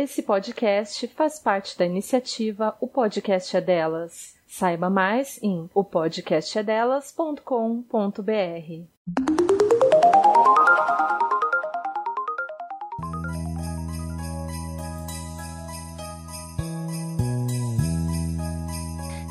Esse 0.00 0.22
podcast 0.22 1.08
faz 1.08 1.40
parte 1.40 1.76
da 1.76 1.84
iniciativa 1.84 2.76
O 2.80 2.86
Podcast 2.86 3.56
é 3.56 3.60
Delas. 3.60 4.36
Saiba 4.46 4.88
mais 4.88 5.42
em 5.42 5.68
opodcastedelas.com.br. 5.74 8.22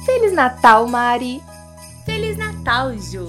Feliz 0.06 0.34
Natal, 0.34 0.86
Mari! 0.86 1.42
Feliz 2.06 2.36
Natal, 2.36 2.92
Ju! 2.98 3.26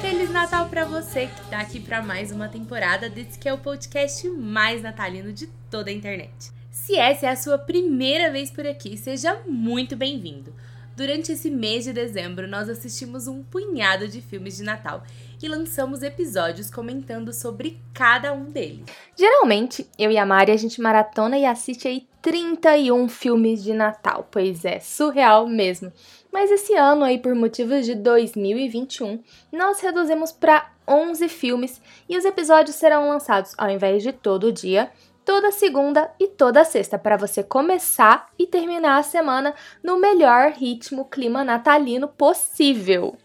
Feliz 0.00 0.30
Natal 0.30 0.70
para 0.70 0.86
você 0.86 1.26
que 1.26 1.50
tá 1.50 1.60
aqui 1.60 1.78
para 1.78 2.00
mais 2.00 2.32
uma 2.32 2.48
temporada 2.48 3.10
desse 3.10 3.38
que 3.38 3.46
é 3.46 3.52
o 3.52 3.58
podcast 3.58 4.26
mais 4.30 4.80
natalino 4.80 5.34
de 5.34 5.48
toda 5.70 5.90
a 5.90 5.92
internet. 5.92 6.61
Se 6.84 6.96
essa 6.96 7.26
é 7.26 7.28
a 7.28 7.36
sua 7.36 7.56
primeira 7.58 8.28
vez 8.32 8.50
por 8.50 8.66
aqui, 8.66 8.96
seja 8.96 9.40
muito 9.46 9.94
bem-vindo. 9.94 10.52
Durante 10.96 11.30
esse 11.30 11.48
mês 11.48 11.84
de 11.84 11.92
dezembro, 11.92 12.48
nós 12.48 12.68
assistimos 12.68 13.28
um 13.28 13.40
punhado 13.40 14.08
de 14.08 14.20
filmes 14.20 14.56
de 14.56 14.64
Natal 14.64 15.04
e 15.40 15.46
lançamos 15.46 16.02
episódios 16.02 16.72
comentando 16.72 17.32
sobre 17.32 17.78
cada 17.94 18.32
um 18.32 18.46
deles. 18.46 18.84
Geralmente, 19.16 19.88
eu 19.96 20.10
e 20.10 20.18
a 20.18 20.26
Mari, 20.26 20.50
a 20.50 20.56
gente 20.56 20.80
maratona 20.80 21.38
e 21.38 21.46
assiste 21.46 21.86
aí 21.86 22.04
31 22.20 23.08
filmes 23.08 23.62
de 23.62 23.72
Natal. 23.72 24.26
Pois 24.28 24.64
é, 24.64 24.80
surreal 24.80 25.46
mesmo. 25.46 25.92
Mas 26.32 26.50
esse 26.50 26.74
ano 26.74 27.04
aí, 27.04 27.16
por 27.16 27.32
motivos 27.36 27.86
de 27.86 27.94
2021, 27.94 29.22
nós 29.52 29.80
reduzimos 29.80 30.32
para 30.32 30.72
11 30.88 31.28
filmes 31.28 31.80
e 32.08 32.18
os 32.18 32.24
episódios 32.24 32.74
serão 32.74 33.08
lançados 33.08 33.54
ao 33.56 33.70
invés 33.70 34.02
de 34.02 34.12
todo 34.12 34.50
dia, 34.50 34.90
toda 35.24 35.52
segunda 35.52 36.10
e 36.18 36.28
toda 36.28 36.64
sexta, 36.64 36.98
para 36.98 37.16
você 37.16 37.42
começar 37.42 38.30
e 38.38 38.46
terminar 38.46 38.98
a 38.98 39.02
semana 39.02 39.54
no 39.82 39.98
melhor 39.98 40.52
ritmo 40.52 41.04
clima 41.04 41.44
natalino 41.44 42.08
possível. 42.08 43.16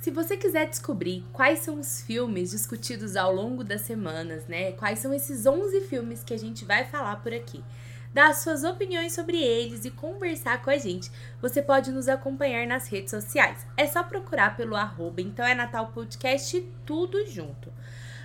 Se 0.00 0.10
você 0.10 0.36
quiser 0.36 0.68
descobrir 0.68 1.24
quais 1.32 1.60
são 1.60 1.78
os 1.80 2.02
filmes 2.02 2.50
discutidos 2.50 3.16
ao 3.16 3.34
longo 3.34 3.64
das 3.64 3.80
semanas, 3.80 4.46
né? 4.46 4.72
Quais 4.72 4.98
são 4.98 5.14
esses 5.14 5.46
11 5.46 5.80
filmes 5.82 6.22
que 6.22 6.34
a 6.34 6.38
gente 6.38 6.62
vai 6.64 6.84
falar 6.84 7.22
por 7.22 7.32
aqui, 7.32 7.64
dar 8.12 8.34
suas 8.34 8.64
opiniões 8.64 9.14
sobre 9.14 9.42
eles 9.42 9.84
e 9.84 9.90
conversar 9.90 10.62
com 10.62 10.68
a 10.68 10.76
gente, 10.76 11.10
você 11.40 11.62
pode 11.62 11.90
nos 11.90 12.06
acompanhar 12.06 12.66
nas 12.66 12.86
redes 12.86 13.10
sociais. 13.10 13.66
É 13.76 13.86
só 13.86 14.02
procurar 14.02 14.56
pelo 14.56 14.76
arroba, 14.76 15.22
então 15.22 15.44
é 15.44 15.54
Natal 15.54 15.90
Podcast 15.94 16.60
tudo 16.84 17.26
junto. 17.26 17.72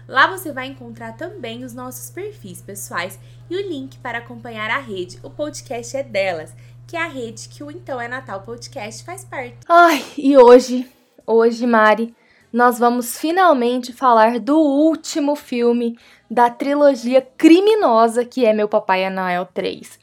Lá 0.09 0.25
você 0.25 0.51
vai 0.51 0.65
encontrar 0.65 1.15
também 1.15 1.63
os 1.63 1.75
nossos 1.75 2.09
perfis 2.09 2.63
pessoais 2.63 3.19
e 3.47 3.55
o 3.55 3.69
link 3.69 3.99
para 3.99 4.17
acompanhar 4.17 4.71
a 4.71 4.79
rede. 4.79 5.19
O 5.21 5.29
podcast 5.29 5.95
é 5.95 6.01
delas, 6.01 6.51
que 6.87 6.97
é 6.97 7.03
a 7.03 7.07
rede 7.07 7.47
que 7.47 7.63
o 7.63 7.69
Então 7.69 8.01
é 8.01 8.07
Natal 8.07 8.41
Podcast 8.41 9.05
faz 9.05 9.23
parte. 9.23 9.57
Ai, 9.67 10.03
e 10.17 10.35
hoje, 10.35 10.91
hoje, 11.27 11.67
Mari, 11.67 12.15
nós 12.51 12.79
vamos 12.79 13.19
finalmente 13.19 13.93
falar 13.93 14.39
do 14.39 14.57
último 14.57 15.35
filme 15.35 15.95
da 16.27 16.49
trilogia 16.49 17.21
criminosa 17.21 18.25
que 18.25 18.43
é 18.43 18.51
Meu 18.51 18.67
Papai 18.67 19.03
é 19.03 19.11
Noel 19.11 19.45
3. 19.45 19.99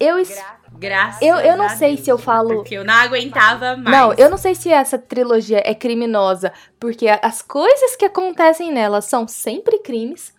Eu 0.00 0.16
Gra 0.16 0.63
Graças 0.84 1.22
eu, 1.22 1.36
eu 1.36 1.56
não 1.56 1.68
sei 1.70 1.96
se 1.96 2.10
eu 2.10 2.18
falo. 2.18 2.56
Porque 2.56 2.74
eu 2.74 2.84
não 2.84 2.94
aguentava 2.94 3.76
mais. 3.76 3.96
Não, 3.96 4.12
eu 4.14 4.28
não 4.30 4.36
sei 4.36 4.54
se 4.54 4.70
essa 4.70 4.98
trilogia 4.98 5.62
é 5.64 5.74
criminosa, 5.74 6.52
porque 6.78 7.06
as 7.08 7.40
coisas 7.42 7.96
que 7.96 8.04
acontecem 8.04 8.72
nela 8.72 9.00
são 9.00 9.26
sempre 9.26 9.78
crimes, 9.78 10.32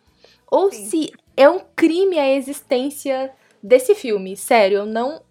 ou 0.48 0.72
Sim. 0.72 0.86
se 0.86 1.14
é 1.36 1.50
um 1.50 1.60
crime 1.76 2.18
a 2.18 2.34
existência 2.36 3.32
desse 3.62 3.96
filme. 3.96 4.38
Sério, 4.38 4.80
eu 4.80 4.86
não. 4.86 5.22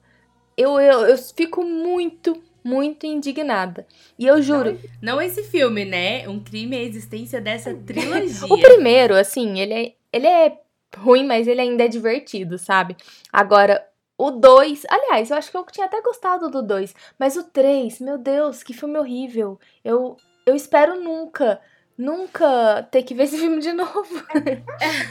Eu, 0.57 0.81
eu, 0.81 1.07
eu 1.07 1.19
fico 1.19 1.65
muito, 1.65 2.41
muito 2.63 3.07
indignada. 3.07 3.87
E 4.19 4.27
eu 4.27 4.41
juro. 4.43 4.79
Não, 5.01 5.15
não 5.15 5.23
esse 5.23 5.43
filme, 5.43 5.85
né? 5.85 6.29
Um 6.29 6.41
crime 6.41 6.77
a 6.77 6.83
existência 6.83 7.41
dessa 7.41 7.75
trilogia. 7.87 8.53
o 8.53 8.61
primeiro, 8.61 9.15
assim, 9.15 9.61
ele 9.61 9.75
é, 9.75 9.93
ele 10.13 10.27
é 10.27 10.59
ruim, 10.97 11.27
mas 11.27 11.49
ele 11.49 11.61
ainda 11.61 11.85
é 11.85 11.89
divertido, 11.89 12.59
sabe? 12.59 12.97
Agora, 13.33 13.85
o 14.17 14.31
2, 14.31 14.85
aliás, 14.89 15.31
eu 15.31 15.37
acho 15.37 15.51
que 15.51 15.57
eu 15.57 15.67
tinha 15.67 15.87
até 15.87 16.01
gostado 16.01 16.49
do 16.49 16.63
2, 16.63 16.95
mas 17.19 17.37
o 17.37 17.43
3, 17.43 18.01
meu 18.01 18.17
Deus, 18.17 18.63
que 18.63 18.73
filme 18.73 18.99
horrível. 18.99 19.59
Eu, 19.85 20.17
eu 20.47 20.55
espero 20.55 21.03
nunca, 21.03 21.61
nunca 21.99 22.87
ter 22.91 23.03
que 23.03 23.15
ver 23.15 23.25
esse 23.25 23.39
filme 23.39 23.61
de 23.61 23.73
novo. 23.73 24.25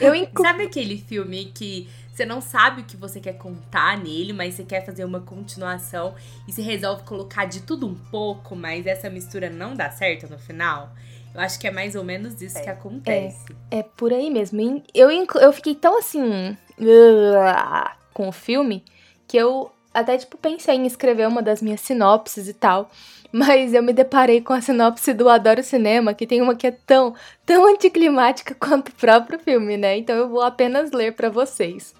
eu 0.00 0.14
inclu... 0.14 0.42
Sabe 0.42 0.64
aquele 0.64 0.96
filme 0.96 1.52
que 1.54 1.88
você 2.14 2.24
não 2.24 2.40
sabe 2.40 2.82
o 2.82 2.84
que 2.84 2.96
você 2.96 3.20
quer 3.20 3.34
contar 3.34 3.98
nele, 3.98 4.32
mas 4.32 4.54
você 4.54 4.64
quer 4.64 4.86
fazer 4.86 5.04
uma 5.04 5.20
continuação 5.20 6.14
e 6.48 6.52
você 6.52 6.62
resolve 6.62 7.02
colocar 7.02 7.44
de 7.44 7.60
tudo 7.60 7.86
um 7.86 7.94
pouco, 7.94 8.56
mas 8.56 8.86
essa 8.86 9.10
mistura 9.10 9.50
não 9.50 9.74
dá 9.74 9.90
certo 9.90 10.30
no 10.30 10.38
final? 10.38 10.92
Eu 11.34 11.40
acho 11.40 11.58
que 11.58 11.66
é 11.66 11.70
mais 11.70 11.96
ou 11.96 12.04
menos 12.04 12.40
isso 12.40 12.56
é, 12.56 12.62
que 12.62 12.70
acontece. 12.70 13.44
É, 13.70 13.80
é 13.80 13.82
por 13.82 14.12
aí 14.12 14.30
mesmo. 14.30 14.82
Eu, 14.94 15.10
eu 15.10 15.52
fiquei 15.52 15.74
tão 15.74 15.98
assim. 15.98 16.56
com 18.14 18.28
o 18.28 18.32
filme 18.32 18.84
que 19.34 19.38
eu 19.38 19.68
até, 19.92 20.16
tipo, 20.16 20.38
pensei 20.38 20.76
em 20.76 20.86
escrever 20.86 21.26
uma 21.26 21.42
das 21.42 21.60
minhas 21.60 21.80
sinopses 21.80 22.46
e 22.46 22.54
tal. 22.54 22.88
Mas 23.32 23.74
eu 23.74 23.82
me 23.82 23.92
deparei 23.92 24.40
com 24.40 24.52
a 24.52 24.60
sinopse 24.60 25.12
do 25.12 25.28
Adoro 25.28 25.60
Cinema, 25.60 26.14
que 26.14 26.24
tem 26.24 26.40
uma 26.40 26.54
que 26.54 26.68
é 26.68 26.70
tão, 26.70 27.16
tão 27.44 27.66
anticlimática 27.66 28.54
quanto 28.60 28.90
o 28.90 28.94
próprio 28.94 29.40
filme, 29.40 29.76
né? 29.76 29.98
Então 29.98 30.14
eu 30.14 30.28
vou 30.28 30.40
apenas 30.40 30.92
ler 30.92 31.16
para 31.16 31.28
vocês. 31.28 31.92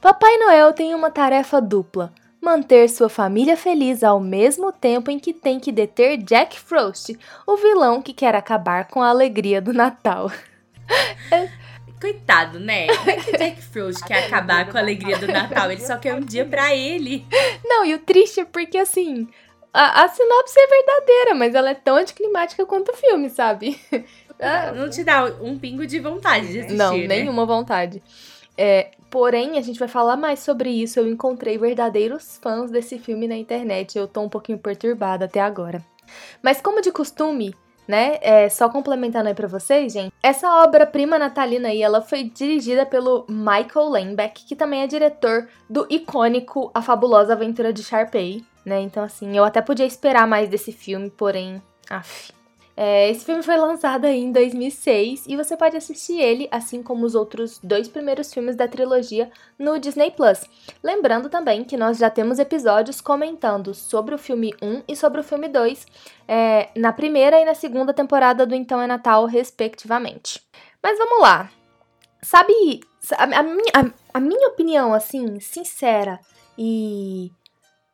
Papai 0.00 0.34
Noel 0.38 0.72
tem 0.72 0.94
uma 0.94 1.10
tarefa 1.10 1.60
dupla: 1.60 2.10
manter 2.40 2.88
sua 2.88 3.10
família 3.10 3.54
feliz 3.54 4.02
ao 4.02 4.18
mesmo 4.18 4.72
tempo 4.72 5.10
em 5.10 5.18
que 5.18 5.34
tem 5.34 5.60
que 5.60 5.70
deter 5.70 6.16
Jack 6.16 6.58
Frost, 6.58 7.14
o 7.46 7.56
vilão 7.58 8.00
que 8.00 8.14
quer 8.14 8.34
acabar 8.34 8.88
com 8.88 9.02
a 9.02 9.10
alegria 9.10 9.60
do 9.60 9.74
Natal. 9.74 10.32
Coitado, 12.00 12.60
né? 12.60 12.86
Como 12.96 13.10
é 13.10 13.16
que 13.16 13.36
Jack 13.36 13.62
Frost 13.62 14.04
quer 14.04 14.26
acabar 14.26 14.70
com 14.70 14.76
a 14.76 14.80
alegria 14.80 15.18
do 15.18 15.26
Natal? 15.26 15.70
Ele 15.70 15.80
só 15.80 15.96
quer 15.96 16.14
um 16.14 16.20
dia 16.20 16.44
pra 16.44 16.74
ele. 16.74 17.26
Não, 17.64 17.84
e 17.84 17.94
o 17.94 17.98
triste 17.98 18.40
é 18.40 18.44
porque, 18.44 18.78
assim, 18.78 19.28
a, 19.72 20.04
a 20.04 20.08
sinopse 20.08 20.58
é 20.58 20.66
verdadeira, 20.66 21.34
mas 21.34 21.54
ela 21.54 21.70
é 21.70 21.74
tão 21.74 21.96
anticlimática 21.96 22.64
quanto 22.64 22.92
o 22.92 22.96
filme, 22.96 23.28
sabe? 23.28 23.78
Não 24.76 24.88
te 24.88 25.02
dá 25.02 25.24
um 25.42 25.58
pingo 25.58 25.84
de 25.86 25.98
vontade 25.98 26.46
de 26.48 26.60
assistir, 26.60 26.76
Não, 26.76 26.96
né? 26.96 27.06
nenhuma 27.08 27.44
vontade. 27.44 28.00
É, 28.56 28.90
porém, 29.10 29.58
a 29.58 29.60
gente 29.60 29.78
vai 29.78 29.88
falar 29.88 30.16
mais 30.16 30.38
sobre 30.40 30.70
isso. 30.70 30.98
Eu 31.00 31.08
encontrei 31.08 31.58
verdadeiros 31.58 32.38
fãs 32.40 32.70
desse 32.70 32.98
filme 32.98 33.26
na 33.26 33.36
internet. 33.36 33.98
Eu 33.98 34.06
tô 34.06 34.20
um 34.22 34.28
pouquinho 34.28 34.58
perturbada 34.58 35.24
até 35.24 35.40
agora. 35.40 35.84
Mas 36.42 36.60
como 36.60 36.80
de 36.80 36.92
costume, 36.92 37.54
né? 37.88 38.18
É, 38.20 38.48
só 38.50 38.68
complementando 38.68 39.28
aí 39.28 39.34
pra 39.34 39.48
vocês, 39.48 39.94
gente. 39.94 40.12
Essa 40.22 40.62
obra-prima 40.62 41.18
natalina 41.18 41.68
aí, 41.68 41.82
ela 41.82 42.02
foi 42.02 42.24
dirigida 42.24 42.84
pelo 42.84 43.24
Michael 43.28 43.88
Lembeck, 43.88 44.44
que 44.44 44.54
também 44.54 44.82
é 44.82 44.86
diretor 44.86 45.48
do 45.68 45.86
icônico 45.88 46.70
A 46.74 46.82
Fabulosa 46.82 47.32
Aventura 47.32 47.72
de 47.72 47.82
Sharpay, 47.82 48.44
né? 48.64 48.82
Então, 48.82 49.02
assim, 49.02 49.34
eu 49.34 49.44
até 49.44 49.62
podia 49.62 49.86
esperar 49.86 50.26
mais 50.26 50.50
desse 50.50 50.70
filme, 50.70 51.08
porém, 51.08 51.62
af, 51.88 52.30
é, 52.80 53.10
esse 53.10 53.24
filme 53.24 53.42
foi 53.42 53.56
lançado 53.56 54.06
em 54.06 54.30
2006 54.30 55.24
e 55.26 55.36
você 55.36 55.56
pode 55.56 55.76
assistir 55.76 56.20
ele, 56.20 56.46
assim 56.48 56.80
como 56.80 57.04
os 57.04 57.16
outros 57.16 57.58
dois 57.60 57.88
primeiros 57.88 58.32
filmes 58.32 58.54
da 58.54 58.68
trilogia, 58.68 59.32
no 59.58 59.80
Disney 59.80 60.12
Plus. 60.12 60.44
Lembrando 60.80 61.28
também 61.28 61.64
que 61.64 61.76
nós 61.76 61.98
já 61.98 62.08
temos 62.08 62.38
episódios 62.38 63.00
comentando 63.00 63.74
sobre 63.74 64.14
o 64.14 64.18
filme 64.18 64.54
1 64.62 64.84
e 64.86 64.94
sobre 64.94 65.20
o 65.20 65.24
filme 65.24 65.48
2 65.48 65.86
é, 66.28 66.68
na 66.76 66.92
primeira 66.92 67.40
e 67.40 67.44
na 67.44 67.54
segunda 67.54 67.92
temporada 67.92 68.46
do 68.46 68.54
Então 68.54 68.80
é 68.80 68.86
Natal, 68.86 69.26
respectivamente. 69.26 70.40
Mas 70.80 70.96
vamos 70.98 71.20
lá. 71.20 71.50
Sabe, 72.22 72.78
a, 73.10 73.24
a, 73.24 73.80
a, 73.82 73.90
a 74.14 74.20
minha 74.20 74.50
opinião, 74.50 74.94
assim, 74.94 75.40
sincera 75.40 76.20
e 76.56 77.32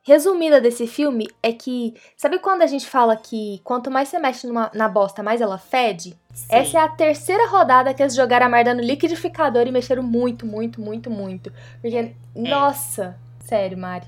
resumida 0.04 0.60
desse 0.60 0.86
filme 0.86 1.26
é 1.42 1.52
que. 1.52 1.94
Sabe 2.16 2.38
quando 2.38 2.62
a 2.62 2.66
gente 2.66 2.86
fala 2.86 3.16
que 3.16 3.60
quanto 3.64 3.90
mais 3.90 4.08
você 4.08 4.18
mexe 4.18 4.46
numa, 4.46 4.70
na 4.74 4.88
bosta, 4.88 5.22
mais 5.22 5.40
ela 5.40 5.58
fede? 5.58 6.16
Sim. 6.32 6.46
Essa 6.48 6.78
é 6.78 6.80
a 6.82 6.88
terceira 6.88 7.48
rodada 7.48 7.92
que 7.92 8.02
eles 8.02 8.14
jogaram 8.14 8.46
a 8.46 8.48
merda 8.48 8.74
no 8.74 8.82
liquidificador 8.82 9.66
e 9.66 9.72
mexeram 9.72 10.02
muito, 10.02 10.46
muito, 10.46 10.80
muito, 10.80 11.10
muito. 11.10 11.52
Porque, 11.80 11.96
é. 11.96 12.14
nossa, 12.36 13.18
sério, 13.40 13.78
Mari. 13.78 14.06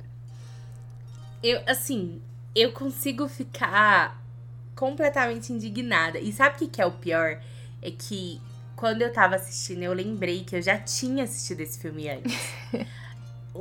Eu, 1.43 1.62
assim, 1.66 2.20
eu 2.54 2.72
consigo 2.72 3.26
ficar 3.28 4.20
completamente 4.75 5.52
indignada. 5.52 6.19
E 6.19 6.32
sabe 6.32 6.56
o 6.56 6.58
que, 6.58 6.69
que 6.69 6.82
é 6.82 6.87
o 6.87 6.93
pior? 6.93 7.40
É 7.81 7.90
que 7.90 8.40
quando 8.75 9.02
eu 9.02 9.12
tava 9.12 9.37
assistindo, 9.37 9.82
eu 9.82 9.93
lembrei 9.93 10.44
que 10.44 10.56
eu 10.56 10.62
já 10.62 10.78
tinha 10.78 11.25
assistido 11.25 11.60
esse 11.60 11.78
filme 11.78 12.08
antes. 12.08 12.34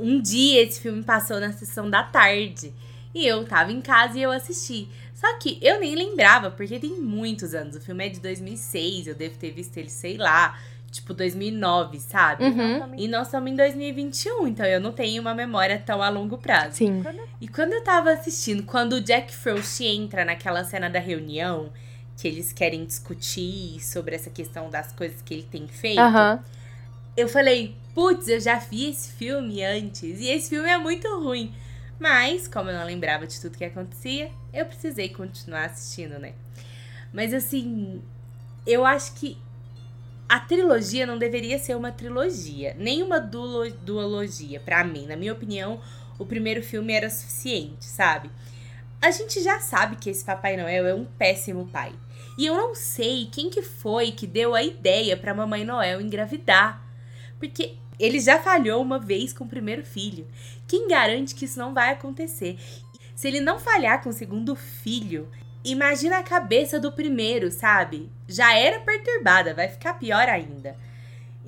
um 0.00 0.20
dia 0.20 0.62
esse 0.62 0.80
filme 0.80 1.02
passou 1.02 1.40
na 1.40 1.52
sessão 1.52 1.88
da 1.88 2.02
tarde. 2.02 2.72
E 3.14 3.26
eu 3.26 3.44
tava 3.44 3.72
em 3.72 3.80
casa 3.80 4.18
e 4.18 4.22
eu 4.22 4.30
assisti. 4.30 4.88
Só 5.14 5.38
que 5.38 5.58
eu 5.62 5.80
nem 5.80 5.94
lembrava, 5.94 6.50
porque 6.50 6.78
tem 6.78 6.90
muitos 6.90 7.54
anos. 7.54 7.76
O 7.76 7.80
filme 7.80 8.06
é 8.06 8.08
de 8.10 8.20
2006, 8.20 9.06
eu 9.06 9.14
devo 9.14 9.38
ter 9.38 9.50
visto 9.50 9.76
ele, 9.78 9.88
sei 9.88 10.18
lá, 10.18 10.58
tipo 10.90 11.14
2009, 11.14 11.98
sabe? 12.00 12.44
Uhum. 12.44 12.94
E 12.96 13.08
nós 13.08 13.28
estamos 13.28 13.50
em 13.50 13.56
2021, 13.56 14.48
então 14.48 14.66
eu 14.66 14.80
não 14.80 14.92
tenho 14.92 15.22
uma 15.22 15.34
memória 15.34 15.82
tão 15.84 16.02
a 16.02 16.08
longo 16.08 16.36
prazo. 16.36 16.76
Sim. 16.76 17.02
E 17.40 17.48
quando 17.48 17.72
eu 17.72 17.82
tava 17.82 18.12
assistindo, 18.12 18.62
quando 18.64 18.94
o 18.94 19.00
Jack 19.00 19.34
Frost 19.34 19.80
entra 19.80 20.24
naquela 20.24 20.64
cena 20.64 20.90
da 20.90 20.98
reunião, 20.98 21.70
que 22.16 22.28
eles 22.28 22.52
querem 22.52 22.84
discutir 22.84 23.78
sobre 23.80 24.14
essa 24.14 24.30
questão 24.30 24.70
das 24.70 24.92
coisas 24.92 25.20
que 25.22 25.34
ele 25.34 25.46
tem 25.50 25.66
feito, 25.66 26.00
Aham. 26.00 26.42
Eu 27.16 27.28
falei, 27.28 27.74
putz, 27.94 28.28
eu 28.28 28.40
já 28.40 28.58
vi 28.58 28.90
esse 28.90 29.12
filme 29.12 29.64
antes, 29.64 30.20
e 30.20 30.28
esse 30.28 30.50
filme 30.50 30.68
é 30.68 30.76
muito 30.76 31.08
ruim. 31.18 31.54
Mas, 31.98 32.46
como 32.46 32.70
eu 32.70 32.78
não 32.78 32.84
lembrava 32.84 33.26
de 33.26 33.40
tudo 33.40 33.56
que 33.56 33.64
acontecia, 33.64 34.30
eu 34.52 34.66
precisei 34.66 35.08
continuar 35.08 35.64
assistindo, 35.66 36.18
né? 36.18 36.34
Mas 37.12 37.32
assim, 37.32 38.02
eu 38.66 38.84
acho 38.84 39.14
que 39.14 39.38
a 40.28 40.40
trilogia 40.40 41.06
não 41.06 41.18
deveria 41.18 41.58
ser 41.58 41.74
uma 41.74 41.92
trilogia, 41.92 42.74
nem 42.78 43.02
uma 43.02 43.18
duolo- 43.18 43.72
duologia, 43.82 44.60
pra 44.60 44.84
mim. 44.84 45.06
Na 45.06 45.16
minha 45.16 45.32
opinião, 45.32 45.80
o 46.18 46.26
primeiro 46.26 46.62
filme 46.62 46.92
era 46.92 47.08
suficiente, 47.08 47.84
sabe? 47.84 48.30
A 49.00 49.10
gente 49.10 49.42
já 49.42 49.60
sabe 49.60 49.96
que 49.96 50.10
esse 50.10 50.24
Papai 50.24 50.56
Noel 50.56 50.86
é 50.86 50.94
um 50.94 51.04
péssimo 51.04 51.66
pai. 51.68 51.94
E 52.36 52.44
eu 52.44 52.54
não 52.54 52.74
sei 52.74 53.28
quem 53.32 53.48
que 53.48 53.62
foi 53.62 54.12
que 54.12 54.26
deu 54.26 54.54
a 54.54 54.62
ideia 54.62 55.16
pra 55.16 55.34
Mamãe 55.34 55.64
Noel 55.64 56.00
engravidar. 56.00 56.82
Porque 57.38 57.76
ele 57.98 58.20
já 58.20 58.38
falhou 58.38 58.82
uma 58.82 58.98
vez 58.98 59.32
com 59.32 59.44
o 59.44 59.48
primeiro 59.48 59.84
filho. 59.84 60.26
Quem 60.66 60.88
garante 60.88 61.34
que 61.34 61.44
isso 61.44 61.58
não 61.58 61.72
vai 61.72 61.90
acontecer? 61.90 62.58
Se 63.14 63.28
ele 63.28 63.40
não 63.40 63.58
falhar 63.58 64.02
com 64.02 64.10
o 64.10 64.12
segundo 64.12 64.54
filho, 64.54 65.28
imagina 65.64 66.18
a 66.18 66.22
cabeça 66.22 66.78
do 66.78 66.92
primeiro, 66.92 67.50
sabe? 67.50 68.10
Já 68.28 68.54
era 68.54 68.80
perturbada, 68.80 69.54
vai 69.54 69.68
ficar 69.68 69.94
pior 69.94 70.28
ainda. 70.28 70.76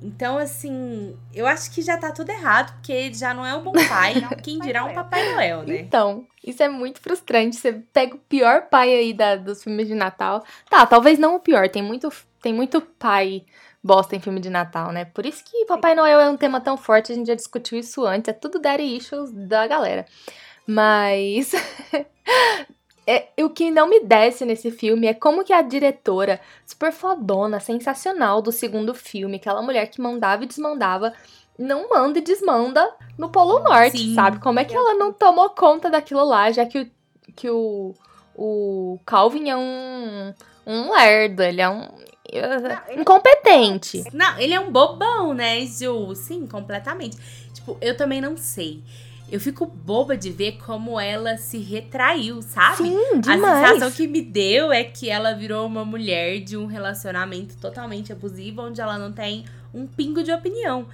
Então, 0.01 0.37
assim, 0.37 1.15
eu 1.33 1.45
acho 1.45 1.71
que 1.71 1.81
já 1.81 1.97
tá 1.97 2.11
tudo 2.11 2.29
errado, 2.29 2.73
porque 2.73 2.91
ele 2.91 3.13
já 3.13 3.33
não 3.33 3.45
é 3.45 3.53
um 3.53 3.61
bom 3.61 3.73
pai, 3.87 4.15
quem 4.41 4.57
dirá 4.61 4.85
um 4.85 4.93
Papai 4.93 5.33
Noel, 5.33 5.63
né? 5.63 5.79
Então, 5.79 6.25
isso 6.43 6.63
é 6.63 6.69
muito 6.69 7.01
frustrante. 7.01 7.57
Você 7.57 7.73
pega 7.93 8.15
o 8.15 8.19
pior 8.19 8.69
pai 8.69 8.93
aí 8.93 9.13
da, 9.13 9.35
dos 9.35 9.61
filmes 9.61 9.87
de 9.87 9.95
Natal. 9.95 10.43
Tá, 10.69 10.85
talvez 10.85 11.19
não 11.19 11.35
o 11.35 11.39
pior. 11.39 11.67
Tem 11.67 11.83
muito, 11.83 12.09
tem 12.41 12.53
muito 12.53 12.79
pai 12.79 13.43
bosta 13.89 14.15
em 14.15 14.19
filme 14.19 14.39
de 14.39 14.51
Natal, 14.51 14.91
né? 14.91 15.05
Por 15.05 15.25
isso 15.25 15.43
que 15.43 15.65
Papai 15.65 15.95
Noel 15.95 16.19
é 16.19 16.29
um 16.29 16.37
tema 16.37 16.61
tão 16.61 16.77
forte. 16.77 17.11
A 17.11 17.15
gente 17.15 17.25
já 17.25 17.33
discutiu 17.33 17.79
isso 17.79 18.05
antes. 18.05 18.29
É 18.29 18.33
tudo 18.33 18.59
daddy 18.59 18.83
issues 18.83 19.31
da 19.31 19.65
galera. 19.65 20.05
Mas. 20.67 21.51
É, 23.11 23.27
o 23.43 23.49
que 23.49 23.71
não 23.71 23.89
me 23.89 24.01
desce 24.01 24.45
nesse 24.45 24.69
filme 24.69 25.07
é 25.07 25.15
como 25.15 25.43
que 25.43 25.51
a 25.51 25.63
diretora, 25.63 26.39
super 26.63 26.91
fodona, 26.91 27.59
sensacional 27.59 28.39
do 28.39 28.51
segundo 28.51 28.93
filme, 28.93 29.37
aquela 29.37 29.63
mulher 29.63 29.87
que 29.87 29.99
mandava 29.99 30.43
e 30.43 30.45
desmandava, 30.45 31.11
não 31.57 31.89
manda 31.89 32.19
e 32.19 32.21
desmanda 32.21 32.87
no 33.17 33.31
Polo 33.31 33.57
Norte, 33.63 33.97
Sim. 33.97 34.13
sabe? 34.13 34.37
Como 34.37 34.59
é 34.59 34.63
que 34.63 34.75
ela 34.75 34.93
não 34.93 35.11
tomou 35.11 35.49
conta 35.49 35.89
daquilo 35.89 36.23
lá, 36.23 36.51
já 36.51 36.67
que 36.67 36.81
o, 36.81 36.91
que 37.35 37.49
o, 37.49 37.95
o 38.35 38.99
Calvin 39.07 39.49
é 39.49 39.57
um, 39.57 40.31
um 40.67 40.91
lerdo, 40.91 41.41
ele 41.41 41.61
é 41.61 41.67
um 41.67 41.87
incompetente. 42.97 44.03
Não, 44.13 44.37
ele 44.37 44.53
é 44.53 44.59
um 44.59 44.71
bobão, 44.71 45.33
né, 45.33 45.65
Ju? 45.65 46.13
Sim, 46.15 46.45
completamente. 46.47 47.17
Tipo, 47.53 47.77
eu 47.81 47.95
também 47.95 48.21
não 48.21 48.37
sei. 48.37 48.81
Eu 49.31 49.39
fico 49.39 49.65
boba 49.65 50.17
de 50.17 50.31
ver 50.31 50.57
como 50.65 50.99
ela 50.99 51.37
se 51.37 51.59
retraiu, 51.59 52.41
sabe? 52.41 52.77
Sim, 52.77 52.97
A 53.17 53.19
demais. 53.19 53.67
sensação 53.69 53.91
que 53.91 54.07
me 54.07 54.21
deu 54.21 54.71
é 54.71 54.83
que 54.83 55.07
ela 55.09 55.33
virou 55.33 55.67
uma 55.67 55.85
mulher 55.85 56.39
de 56.39 56.57
um 56.57 56.65
relacionamento 56.65 57.55
totalmente 57.57 58.11
abusivo, 58.11 58.63
onde 58.63 58.81
ela 58.81 58.97
não 58.97 59.11
tem 59.11 59.45
um 59.73 59.85
pingo 59.85 60.23
de 60.23 60.31
opinião. 60.31 60.87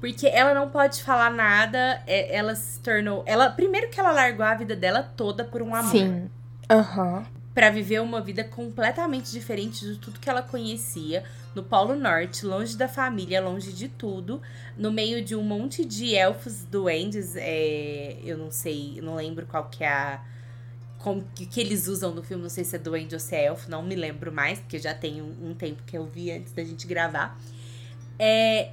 Porque 0.00 0.26
ela 0.26 0.54
não 0.54 0.68
pode 0.70 1.02
falar 1.02 1.30
nada, 1.30 2.02
é- 2.06 2.34
ela 2.34 2.54
se 2.54 2.80
tornou. 2.80 3.22
Ela, 3.26 3.50
primeiro 3.50 3.88
que 3.90 4.00
ela 4.00 4.10
largou 4.10 4.44
a 4.44 4.54
vida 4.54 4.74
dela 4.74 5.02
toda 5.16 5.44
por 5.44 5.60
um 5.62 5.74
amor. 5.74 5.90
Sim. 5.90 6.30
Aham. 6.70 7.24
Pra 7.54 7.70
viver 7.70 8.00
uma 8.00 8.20
vida 8.20 8.42
completamente 8.42 9.30
diferente 9.30 9.84
de 9.84 9.98
tudo 9.98 10.18
que 10.18 10.30
ela 10.30 10.42
conhecia, 10.42 11.22
no 11.54 11.62
Polo 11.62 11.94
Norte, 11.94 12.46
longe 12.46 12.76
da 12.76 12.88
família, 12.88 13.40
longe 13.40 13.72
de 13.72 13.88
tudo, 13.88 14.40
no 14.76 14.90
meio 14.90 15.22
de 15.22 15.36
um 15.36 15.42
monte 15.42 15.84
de 15.84 16.14
elfos 16.14 16.64
duendes, 16.64 17.36
é, 17.36 18.16
eu 18.24 18.38
não 18.38 18.50
sei, 18.50 19.00
não 19.02 19.16
lembro 19.16 19.46
qual 19.46 19.68
que 19.68 19.84
é 19.84 19.88
a 19.88 20.22
como 21.02 21.24
que, 21.34 21.44
que 21.46 21.60
eles 21.60 21.88
usam 21.88 22.14
no 22.14 22.22
filme, 22.22 22.42
não 22.42 22.48
sei 22.48 22.62
se 22.64 22.76
é 22.76 22.78
duende 22.78 23.14
ou 23.14 23.20
se 23.20 23.34
é 23.34 23.46
elfo, 23.46 23.68
não 23.68 23.82
me 23.82 23.96
lembro 23.96 24.32
mais, 24.32 24.60
porque 24.60 24.78
já 24.78 24.94
tem 24.94 25.20
um, 25.20 25.50
um 25.50 25.54
tempo 25.54 25.82
que 25.84 25.98
eu 25.98 26.06
vi 26.06 26.30
antes 26.30 26.52
da 26.52 26.62
gente 26.62 26.86
gravar. 26.86 27.36
É, 28.18 28.70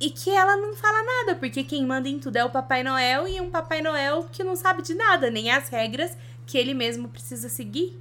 e 0.00 0.10
que 0.10 0.30
ela 0.30 0.56
não 0.56 0.76
fala 0.76 1.02
nada, 1.02 1.34
porque 1.34 1.64
quem 1.64 1.84
manda 1.84 2.08
em 2.08 2.20
tudo 2.20 2.36
é 2.36 2.44
o 2.44 2.50
Papai 2.50 2.84
Noel 2.84 3.26
e 3.26 3.40
um 3.40 3.50
Papai 3.50 3.82
Noel 3.82 4.28
que 4.30 4.44
não 4.44 4.54
sabe 4.54 4.82
de 4.82 4.94
nada, 4.94 5.30
nem 5.30 5.50
as 5.50 5.68
regras 5.68 6.16
que 6.48 6.56
ele 6.58 6.72
mesmo 6.74 7.08
precisa 7.08 7.48
seguir. 7.48 7.96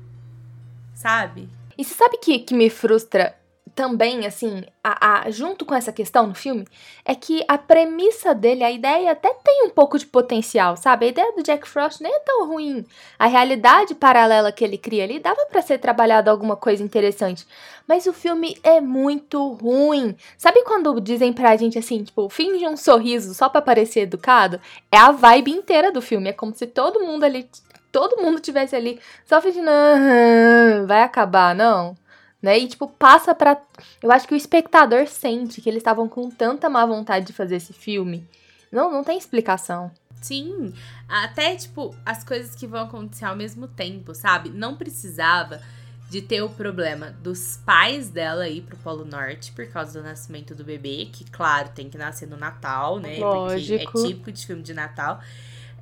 Sabe? 0.96 1.48
E 1.78 1.84
você 1.84 1.94
sabe 1.94 2.18
que, 2.18 2.40
que 2.40 2.56
me 2.56 2.70
frustra 2.70 3.36
também, 3.76 4.26
assim, 4.26 4.64
a, 4.84 5.26
a- 5.28 5.30
junto 5.30 5.64
com 5.64 5.76
essa 5.76 5.92
questão 5.92 6.26
no 6.26 6.34
filme, 6.34 6.66
é 7.06 7.14
que 7.14 7.46
a 7.48 7.60
premissa 7.60 8.34
dele, 8.34 8.64
a 8.64 8.72
ideia 8.72 9.12
até 9.12 9.32
tem 9.44 9.66
um 9.66 9.70
pouco 9.70 10.00
de 10.00 10.08
potencial, 10.08 10.76
sabe? 10.76 11.06
A 11.06 11.10
ideia 11.10 11.32
do 11.36 11.44
Jack 11.44 11.68
Frost 11.68 12.02
nem 12.02 12.12
é 12.12 12.20
tão 12.22 12.48
ruim. 12.48 12.84
A 13.20 13.28
realidade 13.28 13.94
paralela 13.94 14.52
que 14.52 14.64
ele 14.64 14.80
cria 14.80 15.04
ali 15.04 15.20
dava 15.20 15.46
pra 15.46 15.62
ser 15.62 15.78
trabalhado 15.78 16.32
alguma 16.32 16.56
coisa 16.56 16.82
interessante. 16.84 17.46
Mas 17.88 18.08
o 18.08 18.14
filme 18.14 18.58
é 18.64 18.82
muito 18.82 19.48
ruim. 19.54 20.16
Sabe 20.40 20.64
quando 20.64 21.00
dizem 21.00 21.32
pra 21.32 21.56
gente 21.56 21.78
assim, 21.78 22.04
tipo, 22.04 22.28
finge 22.30 22.68
um 22.68 22.76
sorriso 22.76 23.36
só 23.36 23.48
pra 23.48 23.62
parecer 23.62 24.00
educado? 24.02 24.60
É 24.92 24.98
a 24.98 25.12
vibe 25.12 25.52
inteira 25.52 25.92
do 25.92 26.02
filme. 26.02 26.30
É 26.30 26.34
como 26.34 26.56
se 26.56 26.66
todo 26.66 27.02
mundo 27.02 27.24
ali, 27.26 27.48
todo 27.92 28.22
mundo 28.22 28.40
tivesse 28.40 28.76
ali 28.76 29.00
só 29.26 29.42
fingindo, 29.42 29.70
"Aham, 29.70 30.86
vai 30.88 31.02
acabar, 31.04 31.56
não? 31.56 31.96
Né? 32.42 32.60
E, 32.60 32.68
tipo, 32.68 32.88
passa 32.88 33.34
pra. 33.34 33.60
Eu 34.02 34.12
acho 34.12 34.28
que 34.28 34.34
o 34.34 34.38
espectador 34.38 35.08
sente 35.08 35.60
que 35.62 35.70
eles 35.70 35.80
estavam 35.80 36.08
com 36.08 36.30
tanta 36.30 36.70
má 36.70 36.86
vontade 36.86 37.26
de 37.26 37.34
fazer 37.34 37.56
esse 37.56 37.74
filme. 37.74 38.28
Não, 38.72 38.92
não 38.92 39.04
tem 39.04 39.18
explicação. 39.18 39.92
Sim. 40.22 40.74
Até, 41.08 41.56
tipo, 41.56 41.96
as 42.06 42.24
coisas 42.24 42.56
que 42.56 42.68
vão 42.68 42.84
acontecer 42.84 43.26
ao 43.26 43.36
mesmo 43.36 43.68
tempo, 43.68 44.14
sabe? 44.14 44.50
Não 44.50 44.76
precisava 44.76 45.62
de 46.10 46.22
ter 46.22 46.42
o 46.42 46.50
problema 46.50 47.12
dos 47.22 47.58
pais 47.66 48.10
dela 48.10 48.48
ir 48.48 48.62
pro 48.62 48.78
Polo 48.78 49.04
Norte 49.04 49.52
por 49.52 49.68
causa 49.68 50.00
do 50.00 50.08
nascimento 50.08 50.56
do 50.56 50.64
bebê, 50.64 51.10
que, 51.12 51.30
claro, 51.30 51.70
tem 51.76 51.90
que 51.90 51.98
nascer 51.98 52.28
no 52.28 52.38
Natal, 52.38 53.00
né? 53.00 53.18
Lógico. 53.20 53.92
Porque 53.92 54.06
é 54.06 54.10
típico 54.10 54.32
de 54.32 54.46
filme 54.46 54.62
de 54.62 54.74
Natal. 54.74 55.20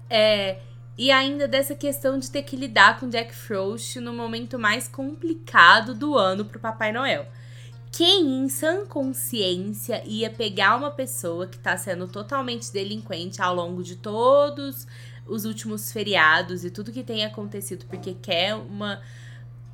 É, 0.09 0.59
e 0.97 1.11
ainda 1.11 1.47
dessa 1.47 1.75
questão 1.75 2.17
de 2.17 2.31
ter 2.31 2.43
que 2.43 2.55
lidar 2.55 2.99
com 2.99 3.09
Jack 3.09 3.33
Frost 3.33 3.97
no 3.99 4.13
momento 4.13 4.57
mais 4.57 4.87
complicado 4.87 5.93
do 5.93 6.17
ano 6.17 6.45
pro 6.45 6.59
Papai 6.59 6.91
Noel. 6.91 7.27
Quem, 7.91 8.43
em 8.43 8.49
sã 8.49 8.85
consciência, 8.85 10.03
ia 10.05 10.29
pegar 10.29 10.75
uma 10.75 10.91
pessoa 10.91 11.47
que 11.47 11.57
tá 11.57 11.77
sendo 11.77 12.07
totalmente 12.07 12.71
delinquente 12.71 13.41
ao 13.41 13.55
longo 13.55 13.83
de 13.83 13.95
todos 13.95 14.85
os 15.25 15.45
últimos 15.45 15.91
feriados 15.91 16.63
e 16.65 16.69
tudo 16.69 16.91
que 16.91 17.03
tem 17.03 17.25
acontecido, 17.25 17.85
porque 17.85 18.13
quer 18.13 18.53
uma 18.55 19.01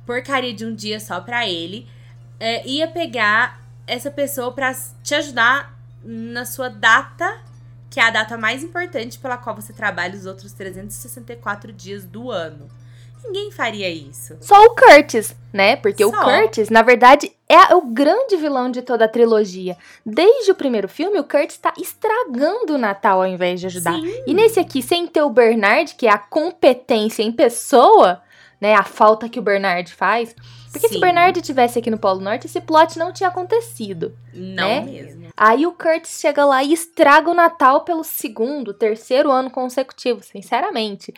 porcaria 0.06 0.52
de 0.52 0.64
um 0.64 0.74
dia 0.74 0.98
só 0.98 1.20
pra 1.20 1.48
ele, 1.48 1.86
é, 2.38 2.66
ia 2.66 2.88
pegar 2.88 3.60
essa 3.86 4.10
pessoa 4.10 4.52
pra 4.52 4.72
te 5.02 5.14
ajudar 5.14 5.76
na 6.04 6.44
sua 6.44 6.68
data, 6.68 7.40
que 7.92 8.00
é 8.00 8.04
a 8.04 8.10
data 8.10 8.38
mais 8.38 8.64
importante 8.64 9.18
pela 9.18 9.36
qual 9.36 9.54
você 9.54 9.70
trabalha 9.70 10.14
os 10.14 10.24
outros 10.24 10.54
364 10.54 11.70
dias 11.74 12.04
do 12.06 12.30
ano. 12.30 12.66
Ninguém 13.22 13.50
faria 13.50 13.88
isso. 13.90 14.34
Só 14.40 14.64
o 14.64 14.74
Curtis, 14.74 15.36
né? 15.52 15.76
Porque 15.76 16.02
o 16.02 16.10
Só. 16.10 16.24
Curtis, 16.24 16.70
na 16.70 16.80
verdade, 16.80 17.30
é 17.46 17.74
o 17.74 17.82
grande 17.82 18.34
vilão 18.38 18.70
de 18.70 18.80
toda 18.80 19.04
a 19.04 19.08
trilogia. 19.08 19.76
Desde 20.06 20.50
o 20.50 20.54
primeiro 20.54 20.88
filme, 20.88 21.20
o 21.20 21.24
Curtis 21.24 21.58
tá 21.58 21.74
estragando 21.78 22.74
o 22.74 22.78
Natal 22.78 23.20
ao 23.20 23.26
invés 23.26 23.60
de 23.60 23.66
ajudar. 23.66 23.92
Sim. 23.92 24.22
E 24.26 24.32
nesse 24.32 24.58
aqui, 24.58 24.82
sem 24.82 25.06
ter 25.06 25.22
o 25.22 25.28
Bernard, 25.28 25.94
que 25.94 26.06
é 26.06 26.10
a 26.10 26.18
competência 26.18 27.22
em 27.22 27.30
pessoa, 27.30 28.22
né? 28.58 28.74
A 28.74 28.84
falta 28.84 29.28
que 29.28 29.38
o 29.38 29.42
Bernard 29.42 29.92
faz. 29.92 30.34
Porque 30.72 30.88
se 30.88 30.94
Sim. 30.94 30.98
o 30.98 31.00
Bernard 31.00 31.40
tivesse 31.42 31.78
aqui 31.78 31.90
no 31.90 31.98
Polo 31.98 32.20
Norte, 32.20 32.46
esse 32.46 32.60
plot 32.60 32.98
não 32.98 33.12
tinha 33.12 33.28
acontecido. 33.28 34.16
Não 34.32 34.56
né? 34.56 34.80
mesmo. 34.80 35.28
Aí 35.36 35.66
o 35.66 35.72
Curtis 35.72 36.18
chega 36.18 36.44
lá 36.46 36.62
e 36.62 36.72
estraga 36.72 37.30
o 37.30 37.34
Natal 37.34 37.84
pelo 37.84 38.02
segundo, 38.02 38.72
terceiro 38.72 39.30
ano 39.30 39.50
consecutivo, 39.50 40.22
sinceramente. 40.22 41.12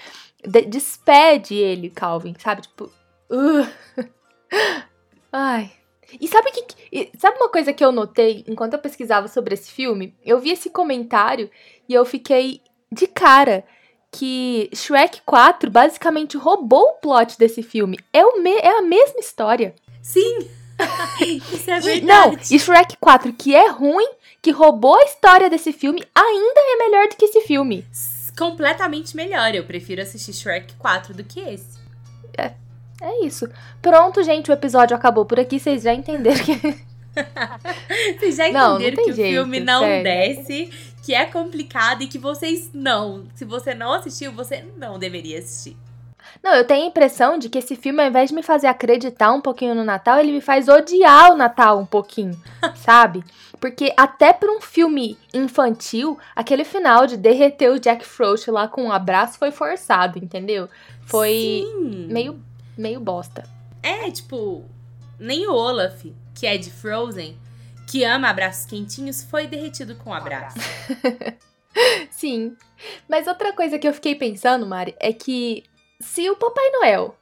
De- 0.45 0.63
despede 0.63 1.55
ele, 1.55 1.89
Calvin, 1.89 2.35
sabe? 2.39 2.63
Tipo. 2.63 2.91
uh. 3.31 3.67
Ai. 5.33 5.71
E 6.21 6.27
sabe 6.27 6.51
que. 6.51 7.11
Sabe 7.19 7.37
uma 7.37 7.49
coisa 7.49 7.73
que 7.73 7.85
eu 7.85 7.93
notei 7.93 8.45
enquanto 8.49 8.75
eu 8.75 8.79
pesquisava 8.81 9.29
sobre 9.29 9.55
esse 9.55 9.71
filme? 9.71 10.17
Eu 10.25 10.41
vi 10.41 10.51
esse 10.51 10.69
comentário 10.69 11.49
e 11.89 11.95
eu 11.95 12.05
fiquei 12.05 12.61
de 12.91 13.07
cara 13.07 13.65
que 14.17 14.71
Shrek 14.75 15.21
4 15.27 15.71
basicamente 15.71 16.37
roubou 16.37 16.83
o 16.83 16.93
plot 16.95 17.39
desse 17.39 17.63
filme. 17.63 17.99
É, 18.13 18.25
o 18.25 18.41
me- 18.43 18.59
é 18.59 18.79
a 18.79 18.83
mesma 18.83 19.19
história. 19.21 19.75
Sim, 20.03 20.49
Isso 21.53 21.71
é 21.71 21.81
verdade. 21.81 22.03
Não, 22.05 22.33
e 22.51 22.59
Shrek 22.59 22.97
4, 23.01 23.33
que 23.33 23.55
é 23.55 23.69
ruim, 23.69 24.09
que 24.43 24.51
roubou 24.51 24.97
a 24.97 25.05
história 25.05 25.49
desse 25.49 25.73
filme, 25.73 26.03
ainda 26.15 26.61
é 26.61 26.77
melhor 26.85 27.09
do 27.09 27.17
que 27.17 27.25
esse 27.25 27.41
filme. 27.43 27.85
Completamente 28.37 29.15
melhor. 29.17 29.55
Eu 29.55 29.65
prefiro 29.65 30.03
assistir 30.03 30.33
Shrek 30.33 30.75
4 30.75 31.15
do 31.15 31.23
que 31.25 31.41
esse. 31.41 31.75
É 33.01 33.25
isso. 33.27 33.49
Pronto, 33.83 34.23
gente, 34.23 34.51
o 34.51 34.55
episódio 34.55 34.97
acabou 34.97 35.25
por 35.27 35.39
aqui, 35.39 35.59
vocês 35.61 35.83
já 35.83 35.93
entenderam 35.93 36.43
que. 36.45 36.55
Vocês 38.19 38.37
já 38.37 38.51
Não, 38.51 38.71
não 38.71 38.81
entenderam 38.81 38.97
tem 38.97 39.05
que 39.05 39.11
o 39.13 39.15
jeito, 39.15 39.35
filme 39.35 39.61
não 39.61 39.81
sério. 39.83 40.03
desce, 40.05 40.71
que 41.05 41.15
é 41.15 41.27
complicado 41.27 42.03
e 42.03 42.07
que 42.07 42.19
vocês 42.19 42.71
não. 42.73 43.27
Se 43.35 43.45
você 43.45 43.75
não 43.75 43.93
assistiu, 43.93 44.33
você 44.33 44.65
não 44.79 44.99
deveria 44.99 45.39
assistir. 45.39 45.77
Não, 46.43 46.55
eu 46.55 46.67
tenho 46.67 46.85
a 46.85 46.89
impressão 46.89 47.37
de 47.37 47.51
que 47.51 47.59
esse 47.59 47.77
filme, 47.77 48.03
ao 48.03 48.09
invés 48.09 48.31
de 48.31 48.35
me 48.35 48.43
fazer 48.43 48.69
acreditar 48.69 49.31
um 49.31 49.41
pouquinho 49.41 49.75
no 49.75 49.85
Natal, 49.85 50.19
ele 50.19 50.33
me 50.33 50.41
faz 50.41 50.67
odiar 50.67 51.31
o 51.31 51.37
Natal 51.37 51.79
um 51.79 51.85
pouquinho, 51.85 52.35
sabe? 52.75 53.23
Porque 53.61 53.93
até 53.99 54.33
pra 54.33 54.51
um 54.51 54.63
filme 54.63 55.19
infantil, 55.35 56.19
aquele 56.35 56.65
final 56.65 57.07
de 57.07 57.19
derreter 57.19 57.71
o 57.71 57.79
Jack 57.79 58.03
Frost 58.03 58.49
lá 58.49 58.67
com 58.67 58.85
um 58.85 58.93
abraço 58.93 59.39
foi 59.39 59.51
forçado, 59.51 60.19
entendeu? 60.19 60.71
Foi 61.03 61.67
Sim. 61.71 62.07
meio, 62.11 62.41
meio 62.79 62.99
bosta. 62.99 63.45
É, 63.83 64.11
tipo, 64.11 64.65
nem 65.19 65.47
o 65.47 65.53
Olaf, 65.53 66.03
que 66.35 66.47
é 66.47 66.57
de 66.57 66.71
Frozen, 66.71 67.37
que 67.91 68.05
ama 68.05 68.29
abraços 68.29 68.67
quentinhos, 68.67 69.23
foi 69.25 69.47
derretido 69.47 69.95
com 69.97 70.11
um 70.11 70.15
abraço. 70.15 70.57
Sim. 72.11 72.57
Mas 73.09 73.27
outra 73.27 73.53
coisa 73.53 73.79
que 73.79 73.87
eu 73.87 73.95
fiquei 73.95 74.15
pensando, 74.15 74.67
Mari, 74.67 74.95
é 75.01 75.13
que 75.13 75.65
se 76.01 76.29
o 76.31 76.37
Papai 76.37 76.71
Noel 76.71 77.17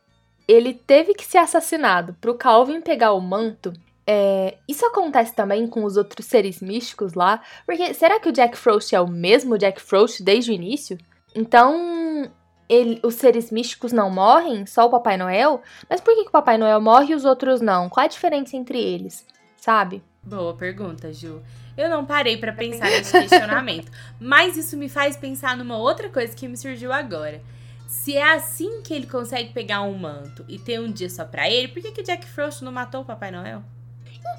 ele 0.46 0.74
teve 0.74 1.14
que 1.14 1.24
ser 1.24 1.38
assassinado 1.38 2.14
pro 2.20 2.34
Calvin 2.36 2.80
pegar 2.80 3.12
o 3.12 3.20
manto, 3.20 3.72
é, 4.06 4.58
isso 4.68 4.84
acontece 4.84 5.34
também 5.34 5.66
com 5.66 5.84
os 5.84 5.96
outros 5.96 6.26
seres 6.26 6.60
místicos 6.60 7.14
lá? 7.14 7.40
Porque 7.64 7.94
será 7.94 8.18
que 8.18 8.28
o 8.28 8.32
Jack 8.32 8.56
Frost 8.56 8.92
é 8.92 9.00
o 9.00 9.06
mesmo 9.08 9.56
Jack 9.56 9.80
Frost 9.80 10.20
desde 10.20 10.50
o 10.50 10.54
início? 10.54 10.98
Então, 11.34 12.30
ele- 12.68 13.00
os 13.02 13.14
seres 13.14 13.50
místicos 13.50 13.92
não 13.92 14.10
morrem, 14.10 14.66
só 14.66 14.86
o 14.86 14.90
Papai 14.90 15.16
Noel? 15.16 15.62
Mas 15.88 16.00
por 16.00 16.14
que, 16.14 16.22
que 16.24 16.28
o 16.28 16.32
Papai 16.32 16.58
Noel 16.58 16.80
morre 16.80 17.12
e 17.12 17.14
os 17.14 17.24
outros 17.24 17.60
não? 17.60 17.88
Qual 17.88 18.04
a 18.04 18.08
diferença 18.08 18.56
entre 18.56 18.78
eles? 18.78 19.24
Sabe? 19.56 20.02
Boa 20.24 20.54
pergunta, 20.54 21.12
Ju. 21.12 21.42
Eu 21.76 21.88
não 21.90 22.04
parei 22.04 22.36
pra 22.36 22.52
pensar 22.52 22.84
nesse 22.84 23.12
questionamento, 23.12 23.90
mas 24.20 24.56
isso 24.56 24.76
me 24.76 24.88
faz 24.88 25.16
pensar 25.16 25.56
numa 25.56 25.76
outra 25.76 26.08
coisa 26.08 26.34
que 26.34 26.46
me 26.46 26.56
surgiu 26.56 26.92
agora. 26.92 27.42
Se 27.88 28.16
é 28.16 28.34
assim 28.34 28.82
que 28.82 28.94
ele 28.94 29.06
consegue 29.06 29.52
pegar 29.52 29.82
um 29.82 29.96
manto 29.98 30.44
e 30.48 30.58
ter 30.58 30.80
um 30.80 30.90
dia 30.90 31.10
só 31.10 31.24
pra 31.24 31.48
ele, 31.50 31.68
por 31.68 31.82
que 31.82 31.92
que 31.92 32.02
Jack 32.02 32.26
Frost 32.26 32.62
não 32.62 32.72
matou 32.72 33.02
o 33.02 33.04
Papai 33.04 33.30
Noel? 33.30 33.62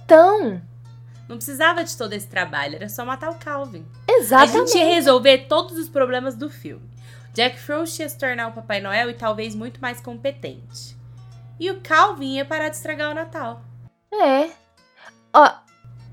Então, 0.04 0.62
Não 1.28 1.38
precisava 1.38 1.84
de 1.84 1.96
todo 1.96 2.14
esse 2.14 2.28
trabalho, 2.28 2.76
era 2.76 2.90
só 2.90 3.06
matar 3.06 3.30
o 3.30 3.36
Calvin. 3.36 3.86
A 4.10 4.14
exatamente. 4.14 4.72
gente 4.72 4.78
ia 4.78 4.94
resolver 4.94 5.46
todos 5.48 5.78
os 5.78 5.88
problemas 5.90 6.36
do 6.36 6.50
filme. 6.50 6.90
Jack 7.34 7.60
Frost 7.60 8.00
ia 8.00 8.10
se 8.10 8.18
tornar 8.18 8.48
o 8.48 8.52
Papai 8.54 8.80
Noel 8.82 9.10
e 9.10 9.14
talvez 9.14 9.56
muito 9.56 9.82
mais 9.82 10.00
competente. 10.02 10.96
E 11.60 11.70
o 11.72 11.80
Calvin 11.82 12.36
ia 12.36 12.46
parar 12.46 12.70
de 12.70 12.76
estragar 12.76 13.12
o 13.12 13.16
Natal. 13.16 13.62
É. 14.14 14.50
Ó, 15.34 15.50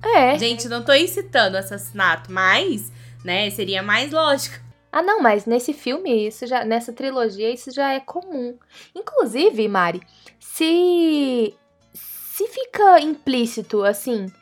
é. 0.02 0.38
Gente, 0.38 0.69
não 0.69 0.83
tô 0.83 0.92
incitando 0.92 1.54
o 1.54 1.59
assassinato, 1.59 2.33
mas, 2.33 2.90
né, 3.25 3.50
seria 3.50 3.83
mais 3.83 4.12
lógico. 4.12 4.57
Ah, 4.92 5.02
não, 5.02 5.21
mas 5.21 5.47
nesse 5.47 5.73
filme, 5.73 6.26
isso 6.26 6.47
já, 6.47 6.64
nessa 6.64 6.92
trilogia, 6.92 7.50
isso 7.50 7.71
já 7.71 7.92
é 7.92 8.00
comum. 8.00 8.59
Inclusive, 8.95 9.69
Mari, 9.69 10.00
se 10.38 11.54
se 11.92 12.47
fica 12.47 12.99
implícito 13.00 13.85
assim 13.85 14.33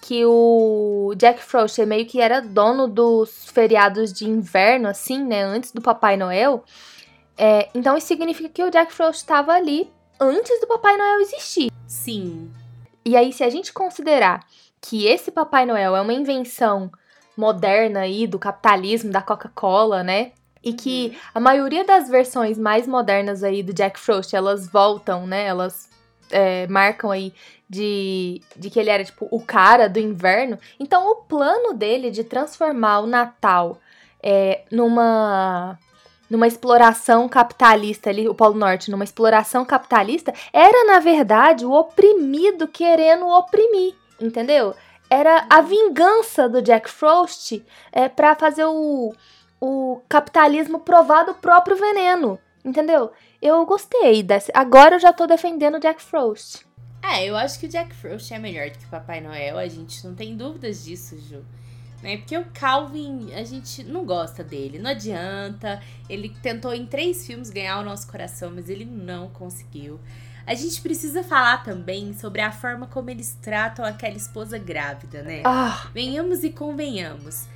que 0.00 0.22
o 0.26 1.14
Jack 1.16 1.42
Frost 1.42 1.78
é 1.80 1.86
meio 1.86 2.04
que 2.04 2.20
era 2.20 2.40
dono 2.40 2.86
dos 2.86 3.46
feriados 3.46 4.12
de 4.12 4.28
inverno, 4.28 4.88
assim, 4.88 5.24
né, 5.24 5.42
antes 5.42 5.72
do 5.72 5.80
Papai 5.80 6.16
Noel, 6.16 6.62
é, 7.38 7.70
então 7.74 7.96
isso 7.96 8.08
significa 8.08 8.48
que 8.50 8.62
o 8.62 8.70
Jack 8.70 8.92
Frost 8.92 9.22
estava 9.22 9.52
ali 9.52 9.90
antes 10.20 10.60
do 10.60 10.66
Papai 10.66 10.96
Noel 10.96 11.20
existir. 11.20 11.70
Sim. 11.86 12.52
E 13.04 13.16
aí, 13.16 13.32
se 13.32 13.44
a 13.44 13.50
gente 13.50 13.72
considerar 13.72 14.46
que 14.84 15.06
esse 15.06 15.30
Papai 15.30 15.64
Noel 15.64 15.96
é 15.96 16.00
uma 16.00 16.12
invenção 16.12 16.92
moderna 17.34 18.00
aí 18.00 18.26
do 18.26 18.38
capitalismo, 18.38 19.10
da 19.10 19.22
Coca-Cola, 19.22 20.02
né? 20.02 20.32
E 20.62 20.74
que 20.74 21.16
a 21.34 21.40
maioria 21.40 21.84
das 21.84 22.10
versões 22.10 22.58
mais 22.58 22.86
modernas 22.86 23.42
aí 23.42 23.62
do 23.62 23.72
Jack 23.72 23.98
Frost, 23.98 24.34
elas 24.34 24.68
voltam, 24.68 25.26
né? 25.26 25.46
Elas 25.46 25.88
é, 26.30 26.66
marcam 26.66 27.10
aí 27.10 27.32
de, 27.68 28.42
de 28.54 28.68
que 28.68 28.78
ele 28.78 28.90
era, 28.90 29.02
tipo, 29.02 29.26
o 29.30 29.40
cara 29.40 29.88
do 29.88 29.98
inverno. 29.98 30.58
Então, 30.78 31.10
o 31.10 31.16
plano 31.16 31.72
dele 31.72 32.10
de 32.10 32.22
transformar 32.22 33.00
o 33.00 33.06
Natal 33.06 33.78
é, 34.22 34.64
numa 34.70 35.78
numa 36.28 36.46
exploração 36.46 37.28
capitalista 37.28 38.10
ali, 38.10 38.28
o 38.28 38.34
Polo 38.34 38.54
Norte, 38.54 38.90
numa 38.90 39.04
exploração 39.04 39.64
capitalista, 39.64 40.32
era 40.52 40.84
na 40.84 40.98
verdade 40.98 41.64
o 41.64 41.72
oprimido 41.72 42.66
querendo 42.66 43.28
oprimir, 43.28 43.94
entendeu? 44.20 44.74
Era 45.08 45.46
a 45.48 45.60
vingança 45.60 46.48
do 46.48 46.62
Jack 46.62 46.90
Frost 46.90 47.62
é, 47.92 48.08
para 48.08 48.34
fazer 48.34 48.64
o, 48.64 49.14
o 49.60 50.00
capitalismo 50.08 50.80
provar 50.80 51.24
do 51.24 51.34
próprio 51.34 51.76
veneno, 51.76 52.38
entendeu? 52.64 53.12
Eu 53.40 53.64
gostei 53.66 54.22
desse. 54.22 54.50
Agora 54.54 54.96
eu 54.96 55.00
já 55.00 55.12
tô 55.12 55.26
defendendo 55.26 55.76
o 55.76 55.80
Jack 55.80 56.02
Frost. 56.02 56.64
É, 57.02 57.26
eu 57.26 57.36
acho 57.36 57.60
que 57.60 57.66
o 57.66 57.68
Jack 57.68 57.94
Frost 57.94 58.32
é 58.32 58.38
melhor 58.38 58.70
do 58.70 58.78
que 58.78 58.86
o 58.86 58.88
Papai 58.88 59.20
Noel, 59.20 59.58
a 59.58 59.68
gente 59.68 60.04
não 60.06 60.14
tem 60.14 60.36
dúvidas 60.36 60.82
disso, 60.82 61.18
Ju. 61.20 61.44
Né? 62.02 62.18
Porque 62.18 62.36
o 62.36 62.44
Calvin, 62.52 63.32
a 63.34 63.44
gente 63.44 63.82
não 63.84 64.04
gosta 64.04 64.44
dele, 64.44 64.78
não 64.78 64.90
adianta. 64.90 65.82
Ele 66.08 66.28
tentou 66.42 66.74
em 66.74 66.84
três 66.86 67.26
filmes 67.26 67.48
ganhar 67.48 67.78
o 67.78 67.84
nosso 67.84 68.06
coração, 68.06 68.50
mas 68.54 68.68
ele 68.68 68.84
não 68.84 69.28
conseguiu. 69.28 69.98
A 70.46 70.54
gente 70.54 70.80
precisa 70.82 71.22
falar 71.22 71.62
também 71.62 72.12
sobre 72.12 72.40
a 72.40 72.52
forma 72.52 72.86
como 72.86 73.10
eles 73.10 73.36
tratam 73.40 73.84
aquela 73.84 74.16
esposa 74.16 74.58
grávida, 74.58 75.22
né? 75.22 75.42
Ah, 75.44 75.88
Venhamos 75.94 76.44
e 76.44 76.50
convenhamos. 76.50 77.46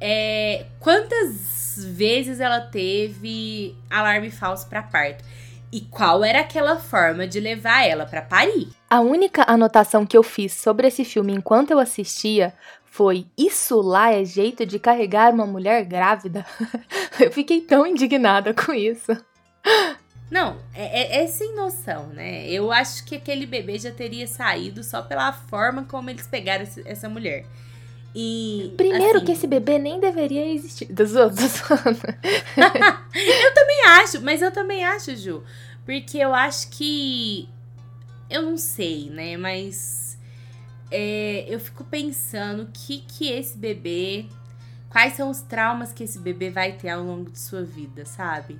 É, 0.00 0.66
quantas 0.80 1.76
vezes 1.78 2.40
ela 2.40 2.60
teve 2.60 3.76
alarme 3.88 4.30
falso 4.30 4.68
pra 4.68 4.82
parto? 4.82 5.24
E 5.70 5.80
qual 5.82 6.24
era 6.24 6.40
aquela 6.40 6.76
forma 6.76 7.26
de 7.26 7.38
levar 7.40 7.86
ela 7.86 8.04
pra 8.04 8.20
parir? 8.20 8.68
a 8.92 9.00
única 9.00 9.42
anotação 9.50 10.04
que 10.04 10.14
eu 10.14 10.22
fiz 10.22 10.52
sobre 10.52 10.86
esse 10.86 11.02
filme 11.02 11.32
enquanto 11.32 11.70
eu 11.70 11.78
assistia 11.78 12.52
foi: 12.84 13.26
Isso 13.38 13.80
lá 13.80 14.12
é 14.12 14.22
jeito 14.22 14.66
de 14.66 14.78
carregar 14.78 15.32
uma 15.32 15.46
mulher 15.46 15.82
grávida? 15.86 16.44
eu 17.18 17.32
fiquei 17.32 17.62
tão 17.62 17.86
indignada 17.86 18.52
com 18.52 18.70
isso. 18.70 19.16
Não, 20.32 20.56
é, 20.72 21.18
é- 21.18 21.24
é 21.24 21.26
sem 21.26 21.54
noção, 21.54 22.06
né? 22.06 22.48
Eu 22.48 22.72
acho 22.72 23.04
que 23.04 23.16
aquele 23.16 23.44
bebê 23.44 23.78
já 23.78 23.90
teria 23.92 24.26
saído 24.26 24.82
só 24.82 25.02
pela 25.02 25.30
forma 25.30 25.84
como 25.84 26.08
eles 26.08 26.26
pegaram 26.26 26.66
essa 26.86 27.06
mulher. 27.06 27.44
E. 28.14 28.72
Primeiro 28.78 29.18
assim, 29.18 29.26
que 29.26 29.32
esse 29.32 29.46
bebê 29.46 29.78
nem 29.78 30.00
deveria 30.00 30.46
existir. 30.46 30.86
Dos 30.90 31.14
outros. 31.16 31.52
Eu 33.14 33.54
também 33.54 33.84
acho, 33.88 34.22
mas 34.22 34.40
eu 34.40 34.50
também 34.50 34.82
acho, 34.86 35.14
Ju. 35.14 35.42
Porque 35.84 36.16
eu 36.16 36.34
acho 36.34 36.70
que. 36.70 37.46
Eu 38.30 38.40
não 38.40 38.56
sei, 38.56 39.10
né? 39.10 39.36
Mas. 39.36 40.18
é, 40.90 41.44
eu 41.46 41.60
fico 41.60 41.84
pensando 41.84 42.62
o 42.62 42.68
que 42.72 43.00
que 43.00 43.30
esse 43.30 43.58
bebê. 43.58 44.24
Quais 44.88 45.12
são 45.12 45.28
os 45.30 45.42
traumas 45.42 45.92
que 45.92 46.04
esse 46.04 46.18
bebê 46.18 46.48
vai 46.48 46.72
ter 46.72 46.88
ao 46.88 47.02
longo 47.02 47.30
de 47.30 47.38
sua 47.38 47.62
vida, 47.62 48.06
sabe? 48.06 48.58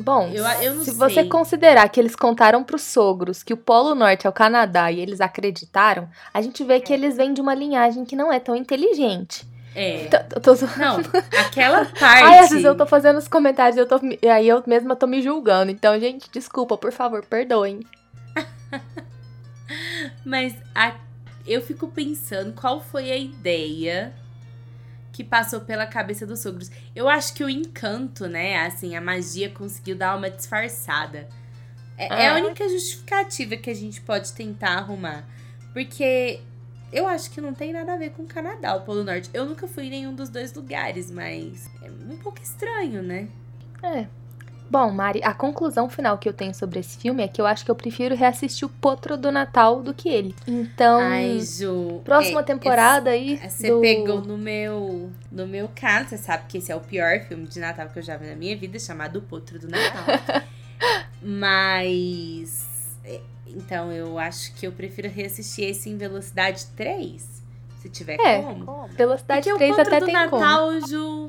Bom, 0.00 0.30
Eu- 0.32 0.44
eu 0.62 0.82
se 0.84 0.90
você 0.92 1.14
sei. 1.20 1.28
considerar 1.28 1.88
que 1.88 2.00
eles 2.00 2.16
contaram 2.16 2.64
pros 2.64 2.82
sogros 2.82 3.42
que 3.42 3.52
o 3.52 3.56
Polo 3.56 3.94
Norte 3.94 4.26
é 4.26 4.30
o 4.30 4.32
Canadá 4.32 4.90
e 4.90 4.98
eles 5.00 5.20
acreditaram, 5.20 6.08
a 6.32 6.40
gente 6.42 6.64
vê 6.64 6.80
que 6.80 6.92
eles 6.92 7.16
vêm 7.16 7.32
de 7.32 7.40
uma 7.40 7.54
linhagem 7.54 8.04
que 8.04 8.16
não 8.16 8.32
é 8.32 8.40
tão 8.40 8.56
inteligente. 8.56 9.46
É. 9.74 10.06
Tô- 10.08 10.40
tô- 10.40 10.56
tô- 10.56 10.66
Não, 10.76 10.96
aquela 11.46 11.84
parte. 11.86 12.02
Ai, 12.04 12.38
às 12.40 12.50
vezes 12.50 12.64
eu 12.64 12.76
tô 12.76 12.84
fazendo 12.86 13.18
os 13.18 13.28
comentários 13.28 13.76
e 13.76 13.80
eu 13.80 13.86
tô, 13.86 13.98
e 14.20 14.28
aí 14.28 14.48
eu 14.48 14.62
mesma 14.66 14.96
tô 14.96 15.06
me 15.06 15.22
julgando. 15.22 15.70
Então, 15.70 15.98
gente, 16.00 16.28
desculpa, 16.30 16.76
por 16.76 16.92
favor, 16.92 17.24
perdoem. 17.24 17.80
Mas 20.24 20.54
a- 20.74 20.94
eu 21.46 21.60
fico 21.62 21.88
pensando 21.88 22.52
qual 22.52 22.80
foi 22.80 23.10
a 23.10 23.16
ideia 23.16 24.12
que 25.12 25.22
passou 25.22 25.60
pela 25.60 25.86
cabeça 25.86 26.26
dos 26.26 26.40
sogros. 26.40 26.70
Eu 26.96 27.08
acho 27.08 27.34
que 27.34 27.44
o 27.44 27.50
encanto, 27.50 28.26
né? 28.26 28.64
Assim, 28.66 28.96
a 28.96 29.00
magia 29.00 29.50
conseguiu 29.50 29.94
dar 29.94 30.16
uma 30.16 30.30
disfarçada. 30.30 31.28
É, 31.98 32.06
é 32.24 32.28
a 32.28 32.34
Ah. 32.34 32.38
única 32.38 32.66
justificativa 32.68 33.56
que 33.56 33.68
a 33.68 33.74
gente 33.74 34.00
pode 34.00 34.32
tentar 34.32 34.78
arrumar. 34.78 35.24
Porque 35.74 36.40
eu 36.92 37.06
acho 37.06 37.30
que 37.30 37.40
não 37.40 37.52
tem 37.54 37.72
nada 37.72 37.92
a 37.92 37.96
ver 37.96 38.10
com 38.10 38.22
o 38.22 38.26
Canadá, 38.26 38.74
o 38.74 38.80
Polo 38.80 39.04
Norte. 39.04 39.28
Eu 39.34 39.44
nunca 39.44 39.68
fui 39.68 39.84
em 39.84 39.90
nenhum 39.90 40.14
dos 40.14 40.28
dois 40.30 40.52
lugares, 40.54 41.10
mas 41.10 41.68
é 41.82 41.90
um 41.90 42.16
pouco 42.16 42.40
estranho, 42.42 43.02
né? 43.02 43.28
É. 43.82 44.06
Bom, 44.72 44.90
Mari, 44.90 45.20
a 45.22 45.34
conclusão 45.34 45.86
final 45.90 46.16
que 46.16 46.26
eu 46.26 46.32
tenho 46.32 46.54
sobre 46.54 46.80
esse 46.80 46.96
filme 46.96 47.22
é 47.22 47.28
que 47.28 47.38
eu 47.38 47.44
acho 47.46 47.62
que 47.62 47.70
eu 47.70 47.74
prefiro 47.74 48.14
reassistir 48.14 48.66
o 48.66 48.70
Potro 48.70 49.18
do 49.18 49.30
Natal 49.30 49.82
do 49.82 49.92
que 49.92 50.08
ele. 50.08 50.34
Então, 50.48 50.98
Ai, 50.98 51.40
Ju. 51.40 52.00
próxima 52.02 52.40
é, 52.40 52.42
temporada 52.42 53.10
aí. 53.10 53.34
esse- 53.34 53.50
Você 53.58 53.68
do... 53.70 53.82
pegou 53.82 54.22
no 54.22 54.38
meu, 54.38 55.10
no 55.30 55.46
meu 55.46 55.68
caso, 55.74 56.08
você 56.08 56.16
sabe 56.16 56.44
que 56.48 56.56
esse 56.56 56.72
é 56.72 56.74
o 56.74 56.80
pior 56.80 57.20
filme 57.20 57.46
de 57.46 57.60
Natal 57.60 57.86
que 57.90 57.98
eu 57.98 58.02
já 58.02 58.16
vi 58.16 58.26
na 58.26 58.34
minha 58.34 58.56
vida, 58.56 58.78
chamado 58.78 59.18
O 59.18 59.22
Potro 59.22 59.58
do 59.58 59.68
Natal. 59.68 60.42
Mas. 61.20 62.66
é, 63.04 63.20
Então, 63.46 63.92
eu 63.92 64.18
acho 64.18 64.54
que 64.54 64.66
eu 64.66 64.72
prefiro 64.72 65.10
reassistir 65.10 65.68
esse 65.68 65.90
em 65.90 65.98
velocidade 65.98 66.64
3. 66.74 67.30
Se 67.82 67.88
tiver 67.90 68.18
É, 68.20 68.40
como. 68.40 68.86
Velocidade 68.96 69.50
Porque 69.50 69.58
3 69.66 69.72
o 69.72 69.76
Potro 69.76 69.94
até 69.94 70.00
do 70.00 70.06
tem 70.06 70.14
como. 70.30 70.42
Natal, 70.42 70.80
Ju, 70.80 71.21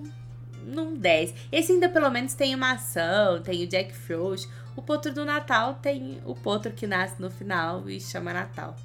não 0.73 0.93
desce. 0.93 1.33
Esse 1.51 1.71
ainda 1.71 1.87
pelo 1.87 2.09
menos 2.09 2.33
tem 2.33 2.55
uma 2.55 2.73
ação, 2.73 3.41
tem 3.41 3.63
o 3.63 3.67
Jack 3.67 3.93
Frost. 3.93 4.49
O 4.75 4.81
Potro 4.81 5.13
do 5.13 5.23
Natal 5.23 5.75
tem 5.81 6.19
o 6.25 6.33
Potro 6.33 6.71
que 6.71 6.87
nasce 6.87 7.21
no 7.21 7.29
final 7.29 7.89
e 7.89 8.01
chama 8.01 8.33
Natal. 8.33 8.75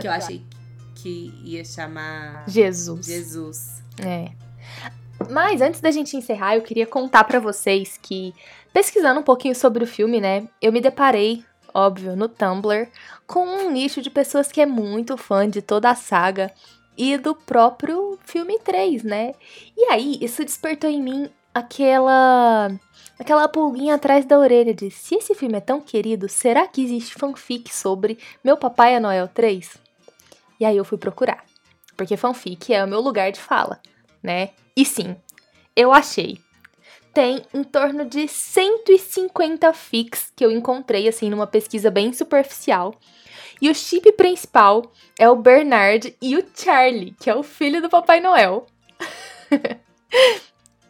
Que 0.00 0.06
eu 0.06 0.12
achei 0.12 0.44
que 0.94 1.32
ia 1.44 1.64
chamar 1.64 2.44
Jesus. 2.48 3.06
Jesus. 3.06 3.82
É. 4.04 4.30
Mas 5.30 5.60
antes 5.60 5.80
da 5.80 5.90
gente 5.90 6.16
encerrar, 6.16 6.56
eu 6.56 6.62
queria 6.62 6.86
contar 6.86 7.24
pra 7.24 7.38
vocês 7.38 7.98
que, 8.00 8.34
pesquisando 8.72 9.20
um 9.20 9.22
pouquinho 9.22 9.54
sobre 9.54 9.84
o 9.84 9.86
filme, 9.86 10.20
né, 10.20 10.48
eu 10.60 10.72
me 10.72 10.80
deparei, 10.80 11.44
óbvio, 11.74 12.16
no 12.16 12.28
Tumblr, 12.28 12.88
com 13.26 13.46
um 13.46 13.70
nicho 13.70 14.00
de 14.00 14.08
pessoas 14.08 14.50
que 14.50 14.60
é 14.60 14.66
muito 14.66 15.16
fã 15.16 15.48
de 15.48 15.60
toda 15.60 15.90
a 15.90 15.94
saga 15.94 16.50
e 17.00 17.16
do 17.16 17.34
próprio 17.34 18.18
filme 18.26 18.58
3, 18.58 19.02
né? 19.02 19.32
E 19.74 19.84
aí, 19.84 20.18
isso 20.20 20.44
despertou 20.44 20.90
em 20.90 21.02
mim 21.02 21.30
aquela 21.54 22.70
aquela 23.18 23.48
pulguinha 23.48 23.94
atrás 23.94 24.26
da 24.26 24.38
orelha 24.38 24.74
de 24.74 24.90
se 24.90 25.14
esse 25.14 25.34
filme 25.34 25.56
é 25.56 25.60
tão 25.60 25.80
querido, 25.80 26.28
será 26.28 26.68
que 26.68 26.82
existe 26.82 27.14
fanfic 27.14 27.74
sobre 27.74 28.18
Meu 28.44 28.54
Papai 28.54 28.94
é 28.94 29.00
Noel 29.00 29.28
3? 29.28 29.78
E 30.60 30.64
aí 30.66 30.76
eu 30.76 30.84
fui 30.84 30.98
procurar, 30.98 31.42
porque 31.96 32.18
fanfic 32.18 32.70
é 32.70 32.84
o 32.84 32.88
meu 32.88 33.00
lugar 33.00 33.32
de 33.32 33.40
fala, 33.40 33.80
né? 34.22 34.50
E 34.76 34.84
sim, 34.84 35.16
eu 35.74 35.94
achei. 35.94 36.38
Tem 37.14 37.42
em 37.54 37.64
torno 37.64 38.04
de 38.04 38.28
150 38.28 39.72
fics 39.72 40.30
que 40.36 40.44
eu 40.44 40.50
encontrei 40.50 41.08
assim 41.08 41.30
numa 41.30 41.46
pesquisa 41.46 41.90
bem 41.90 42.12
superficial. 42.12 42.94
E 43.60 43.68
o 43.68 43.74
chip 43.74 44.10
principal 44.12 44.90
é 45.18 45.28
o 45.28 45.36
Bernard 45.36 46.16
e 46.20 46.36
o 46.36 46.44
Charlie, 46.54 47.14
que 47.20 47.28
é 47.28 47.34
o 47.34 47.42
filho 47.42 47.82
do 47.82 47.90
Papai 47.90 48.20
Noel. 48.20 48.66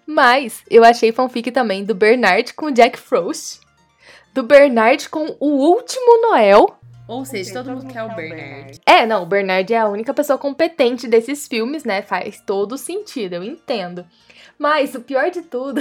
Mas 0.06 0.62
eu 0.70 0.84
achei 0.84 1.12
fanfic 1.12 1.50
também 1.50 1.84
do 1.84 1.94
Bernard 1.94 2.52
com 2.54 2.66
o 2.66 2.70
Jack 2.70 2.98
Frost, 2.98 3.60
do 4.32 4.42
Bernard 4.42 5.08
com 5.08 5.36
o 5.40 5.48
último 5.48 6.22
Noel. 6.22 6.76
Ou 7.06 7.24
seja, 7.24 7.54
todo 7.54 7.70
mundo 7.70 7.92
quer 7.92 8.04
o 8.04 8.14
Bernard. 8.14 8.80
É, 8.86 9.04
não, 9.04 9.24
o 9.24 9.26
Bernard 9.26 9.72
é 9.72 9.78
a 9.78 9.88
única 9.88 10.14
pessoa 10.14 10.38
competente 10.38 11.08
desses 11.08 11.48
filmes, 11.48 11.82
né? 11.82 12.02
Faz 12.02 12.40
todo 12.40 12.78
sentido, 12.78 13.34
eu 13.34 13.42
entendo. 13.42 14.06
Mas 14.56 14.94
o 14.94 15.00
pior 15.00 15.30
de 15.30 15.42
tudo 15.42 15.80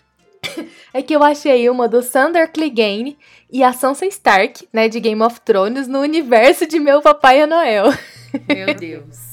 é 0.94 1.02
que 1.02 1.14
eu 1.14 1.22
achei 1.22 1.68
uma 1.68 1.88
do 1.88 2.02
Sander 2.02 2.50
Clegane 2.50 3.18
e 3.52 3.62
a 3.62 3.72
Sansa 3.72 4.06
Stark, 4.06 4.68
né, 4.72 4.88
de 4.88 5.00
Game 5.00 5.22
of 5.22 5.40
Thrones, 5.40 5.86
no 5.88 6.00
universo 6.00 6.66
de 6.66 6.78
Meu 6.78 7.00
Papai 7.02 7.40
é 7.40 7.46
Noel. 7.46 7.86
Meu 8.48 8.74
Deus. 8.78 9.30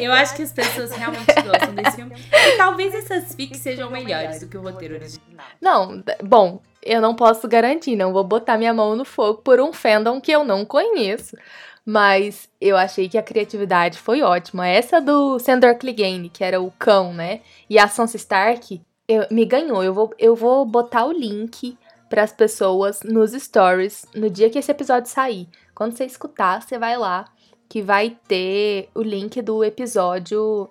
Eu 0.00 0.12
acho 0.12 0.36
que 0.36 0.42
as 0.42 0.52
pessoas 0.52 0.90
realmente 0.92 1.24
gostam 1.32 1.74
desse 1.74 1.96
filme. 1.96 2.14
E 2.30 2.56
talvez 2.56 2.94
essas 2.94 3.34
fics 3.34 3.58
sejam 3.58 3.90
melhores 3.90 4.40
do 4.40 4.46
que 4.48 4.56
o 4.58 4.62
roteiro 4.62 4.94
original. 4.94 5.46
Não, 5.60 6.02
bom, 6.22 6.60
eu 6.82 7.00
não 7.00 7.14
posso 7.14 7.48
garantir, 7.48 7.96
não 7.96 8.12
vou 8.12 8.22
botar 8.22 8.58
minha 8.58 8.74
mão 8.74 8.94
no 8.96 9.04
fogo 9.04 9.40
por 9.42 9.60
um 9.60 9.72
fandom 9.72 10.20
que 10.20 10.30
eu 10.30 10.44
não 10.44 10.64
conheço. 10.64 11.36
Mas 11.84 12.48
eu 12.60 12.76
achei 12.76 13.08
que 13.08 13.18
a 13.18 13.22
criatividade 13.22 13.98
foi 13.98 14.22
ótima. 14.22 14.68
Essa 14.68 15.00
do 15.00 15.38
Sandor 15.40 15.74
Clegane, 15.76 16.28
que 16.28 16.44
era 16.44 16.60
o 16.60 16.70
cão, 16.78 17.12
né? 17.12 17.40
E 17.68 17.76
a 17.78 17.88
Sansa 17.88 18.16
Stark, 18.16 18.80
eu- 19.08 19.26
me 19.30 19.44
ganhou. 19.44 19.82
Eu 19.82 19.92
vou, 19.92 20.14
eu 20.18 20.36
vou 20.36 20.64
botar 20.64 21.04
o 21.06 21.12
link 21.12 21.76
para 22.12 22.24
as 22.24 22.32
pessoas 22.32 23.00
nos 23.02 23.32
stories 23.32 24.04
no 24.14 24.28
dia 24.28 24.50
que 24.50 24.58
esse 24.58 24.70
episódio 24.70 25.10
sair. 25.10 25.48
Quando 25.74 25.96
você 25.96 26.04
escutar, 26.04 26.60
você 26.60 26.78
vai 26.78 26.94
lá 26.98 27.24
que 27.70 27.80
vai 27.80 28.18
ter 28.28 28.90
o 28.94 29.00
link 29.00 29.40
do 29.40 29.64
episódio 29.64 30.68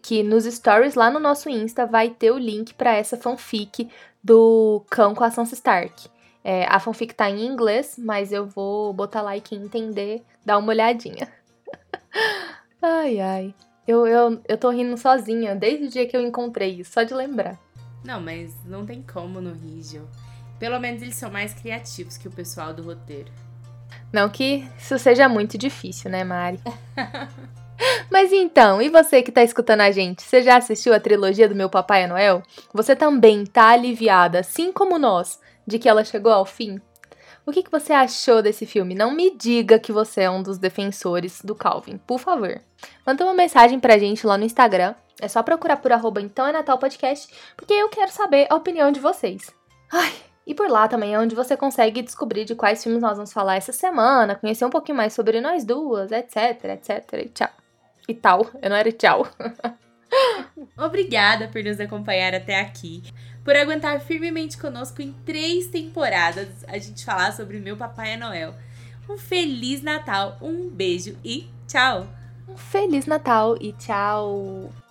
que 0.00 0.22
nos 0.22 0.44
stories 0.46 0.94
lá 0.94 1.10
no 1.10 1.20
nosso 1.20 1.50
Insta 1.50 1.84
vai 1.84 2.08
ter 2.08 2.30
o 2.30 2.38
link 2.38 2.72
para 2.72 2.94
essa 2.94 3.14
fanfic 3.14 3.90
do 4.24 4.82
cão 4.88 5.14
com 5.14 5.22
a 5.22 5.30
Sansa 5.30 5.52
Stark. 5.52 6.08
É, 6.42 6.64
a 6.64 6.80
fanfic 6.80 7.14
tá 7.14 7.28
em 7.28 7.44
inglês, 7.44 7.96
mas 7.98 8.32
eu 8.32 8.46
vou 8.46 8.90
botar 8.94 9.20
lá 9.20 9.36
e 9.36 9.40
quem 9.42 9.62
entender, 9.62 10.22
dá 10.46 10.56
uma 10.56 10.70
olhadinha. 10.70 11.30
ai, 12.80 13.20
ai. 13.20 13.54
Eu, 13.86 14.06
eu, 14.06 14.40
eu 14.48 14.56
tô 14.56 14.70
rindo 14.70 14.96
sozinha 14.96 15.54
desde 15.54 15.84
o 15.84 15.90
dia 15.90 16.06
que 16.06 16.16
eu 16.16 16.26
encontrei 16.26 16.80
isso, 16.80 16.92
só 16.92 17.02
de 17.02 17.12
lembrar. 17.12 17.60
Não, 18.02 18.20
mas 18.20 18.54
não 18.64 18.84
tem 18.84 19.02
como 19.02 19.40
no 19.40 19.52
Rígio. 19.52 20.08
Pelo 20.62 20.78
menos 20.78 21.02
eles 21.02 21.16
são 21.16 21.28
mais 21.28 21.52
criativos 21.52 22.16
que 22.16 22.28
o 22.28 22.30
pessoal 22.30 22.72
do 22.72 22.84
roteiro. 22.84 23.28
Não 24.12 24.28
que 24.28 24.64
isso 24.78 24.96
seja 24.96 25.28
muito 25.28 25.58
difícil, 25.58 26.08
né, 26.08 26.22
Mari? 26.22 26.60
Mas 28.08 28.32
então, 28.32 28.80
e 28.80 28.88
você 28.88 29.24
que 29.24 29.32
tá 29.32 29.42
escutando 29.42 29.80
a 29.80 29.90
gente? 29.90 30.22
Você 30.22 30.40
já 30.40 30.56
assistiu 30.56 30.94
a 30.94 31.00
trilogia 31.00 31.48
do 31.48 31.54
Meu 31.56 31.68
Papai 31.68 32.04
é 32.04 32.06
Noel? 32.06 32.44
Você 32.72 32.94
também 32.94 33.44
tá 33.44 33.70
aliviada, 33.70 34.38
assim 34.38 34.70
como 34.70 35.00
nós, 35.00 35.40
de 35.66 35.80
que 35.80 35.88
ela 35.88 36.04
chegou 36.04 36.30
ao 36.30 36.46
fim? 36.46 36.80
O 37.44 37.50
que, 37.50 37.64
que 37.64 37.70
você 37.72 37.92
achou 37.92 38.40
desse 38.40 38.64
filme? 38.64 38.94
Não 38.94 39.10
me 39.10 39.36
diga 39.36 39.80
que 39.80 39.90
você 39.90 40.20
é 40.20 40.30
um 40.30 40.44
dos 40.44 40.58
defensores 40.58 41.42
do 41.42 41.56
Calvin, 41.56 41.98
por 42.06 42.20
favor. 42.20 42.60
Manda 43.04 43.24
uma 43.24 43.34
mensagem 43.34 43.80
pra 43.80 43.98
gente 43.98 44.24
lá 44.24 44.38
no 44.38 44.44
Instagram. 44.44 44.94
É 45.20 45.26
só 45.26 45.42
procurar 45.42 45.78
por 45.78 45.90
arroba 45.90 46.20
então 46.20 46.46
é 46.46 46.52
Natal 46.52 46.78
Podcast, 46.78 47.34
porque 47.56 47.72
eu 47.72 47.88
quero 47.88 48.12
saber 48.12 48.46
a 48.48 48.54
opinião 48.54 48.92
de 48.92 49.00
vocês. 49.00 49.50
Ai, 49.92 50.12
e 50.46 50.54
por 50.54 50.68
lá 50.68 50.88
também 50.88 51.14
é 51.14 51.18
onde 51.18 51.34
você 51.34 51.56
consegue 51.56 52.02
descobrir 52.02 52.44
de 52.44 52.54
quais 52.54 52.82
filmes 52.82 53.00
nós 53.00 53.16
vamos 53.16 53.32
falar 53.32 53.56
essa 53.56 53.72
semana, 53.72 54.34
conhecer 54.34 54.64
um 54.64 54.70
pouquinho 54.70 54.96
mais 54.96 55.12
sobre 55.12 55.40
nós 55.40 55.64
duas, 55.64 56.10
etc, 56.10 56.64
etc, 56.64 57.12
e 57.14 57.28
tchau. 57.28 57.50
E 58.08 58.14
tal, 58.14 58.46
eu 58.60 58.68
não 58.68 58.76
era 58.76 58.90
tchau. 58.90 59.26
Obrigada 60.76 61.48
por 61.48 61.62
nos 61.62 61.80
acompanhar 61.80 62.34
até 62.34 62.60
aqui. 62.60 63.02
Por 63.44 63.56
aguentar 63.56 64.00
firmemente 64.00 64.58
conosco 64.58 65.00
em 65.00 65.12
três 65.24 65.68
temporadas 65.68 66.48
a 66.66 66.78
gente 66.78 67.04
falar 67.04 67.32
sobre 67.32 67.58
meu 67.58 67.76
Papai 67.76 68.16
Noel. 68.16 68.54
Um 69.08 69.16
Feliz 69.16 69.82
Natal, 69.82 70.36
um 70.40 70.68
beijo 70.68 71.16
e 71.24 71.48
tchau! 71.66 72.06
Um 72.48 72.56
Feliz 72.56 73.06
Natal 73.06 73.56
e 73.60 73.72
tchau! 73.72 74.81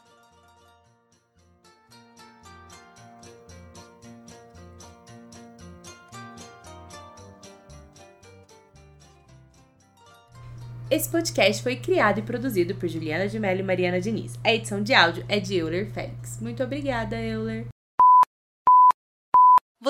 Esse 10.91 11.07
podcast 11.07 11.63
foi 11.63 11.77
criado 11.77 12.19
e 12.19 12.21
produzido 12.21 12.75
por 12.75 12.89
Juliana 12.89 13.25
de 13.25 13.39
Mello 13.39 13.61
e 13.61 13.63
Mariana 13.63 14.01
Diniz. 14.01 14.37
A 14.43 14.53
edição 14.53 14.83
de 14.83 14.93
áudio 14.93 15.23
é 15.29 15.39
de 15.39 15.55
Euler 15.55 15.89
Félix. 15.89 16.37
Muito 16.41 16.61
obrigada, 16.61 17.15
Euler. 17.15 17.67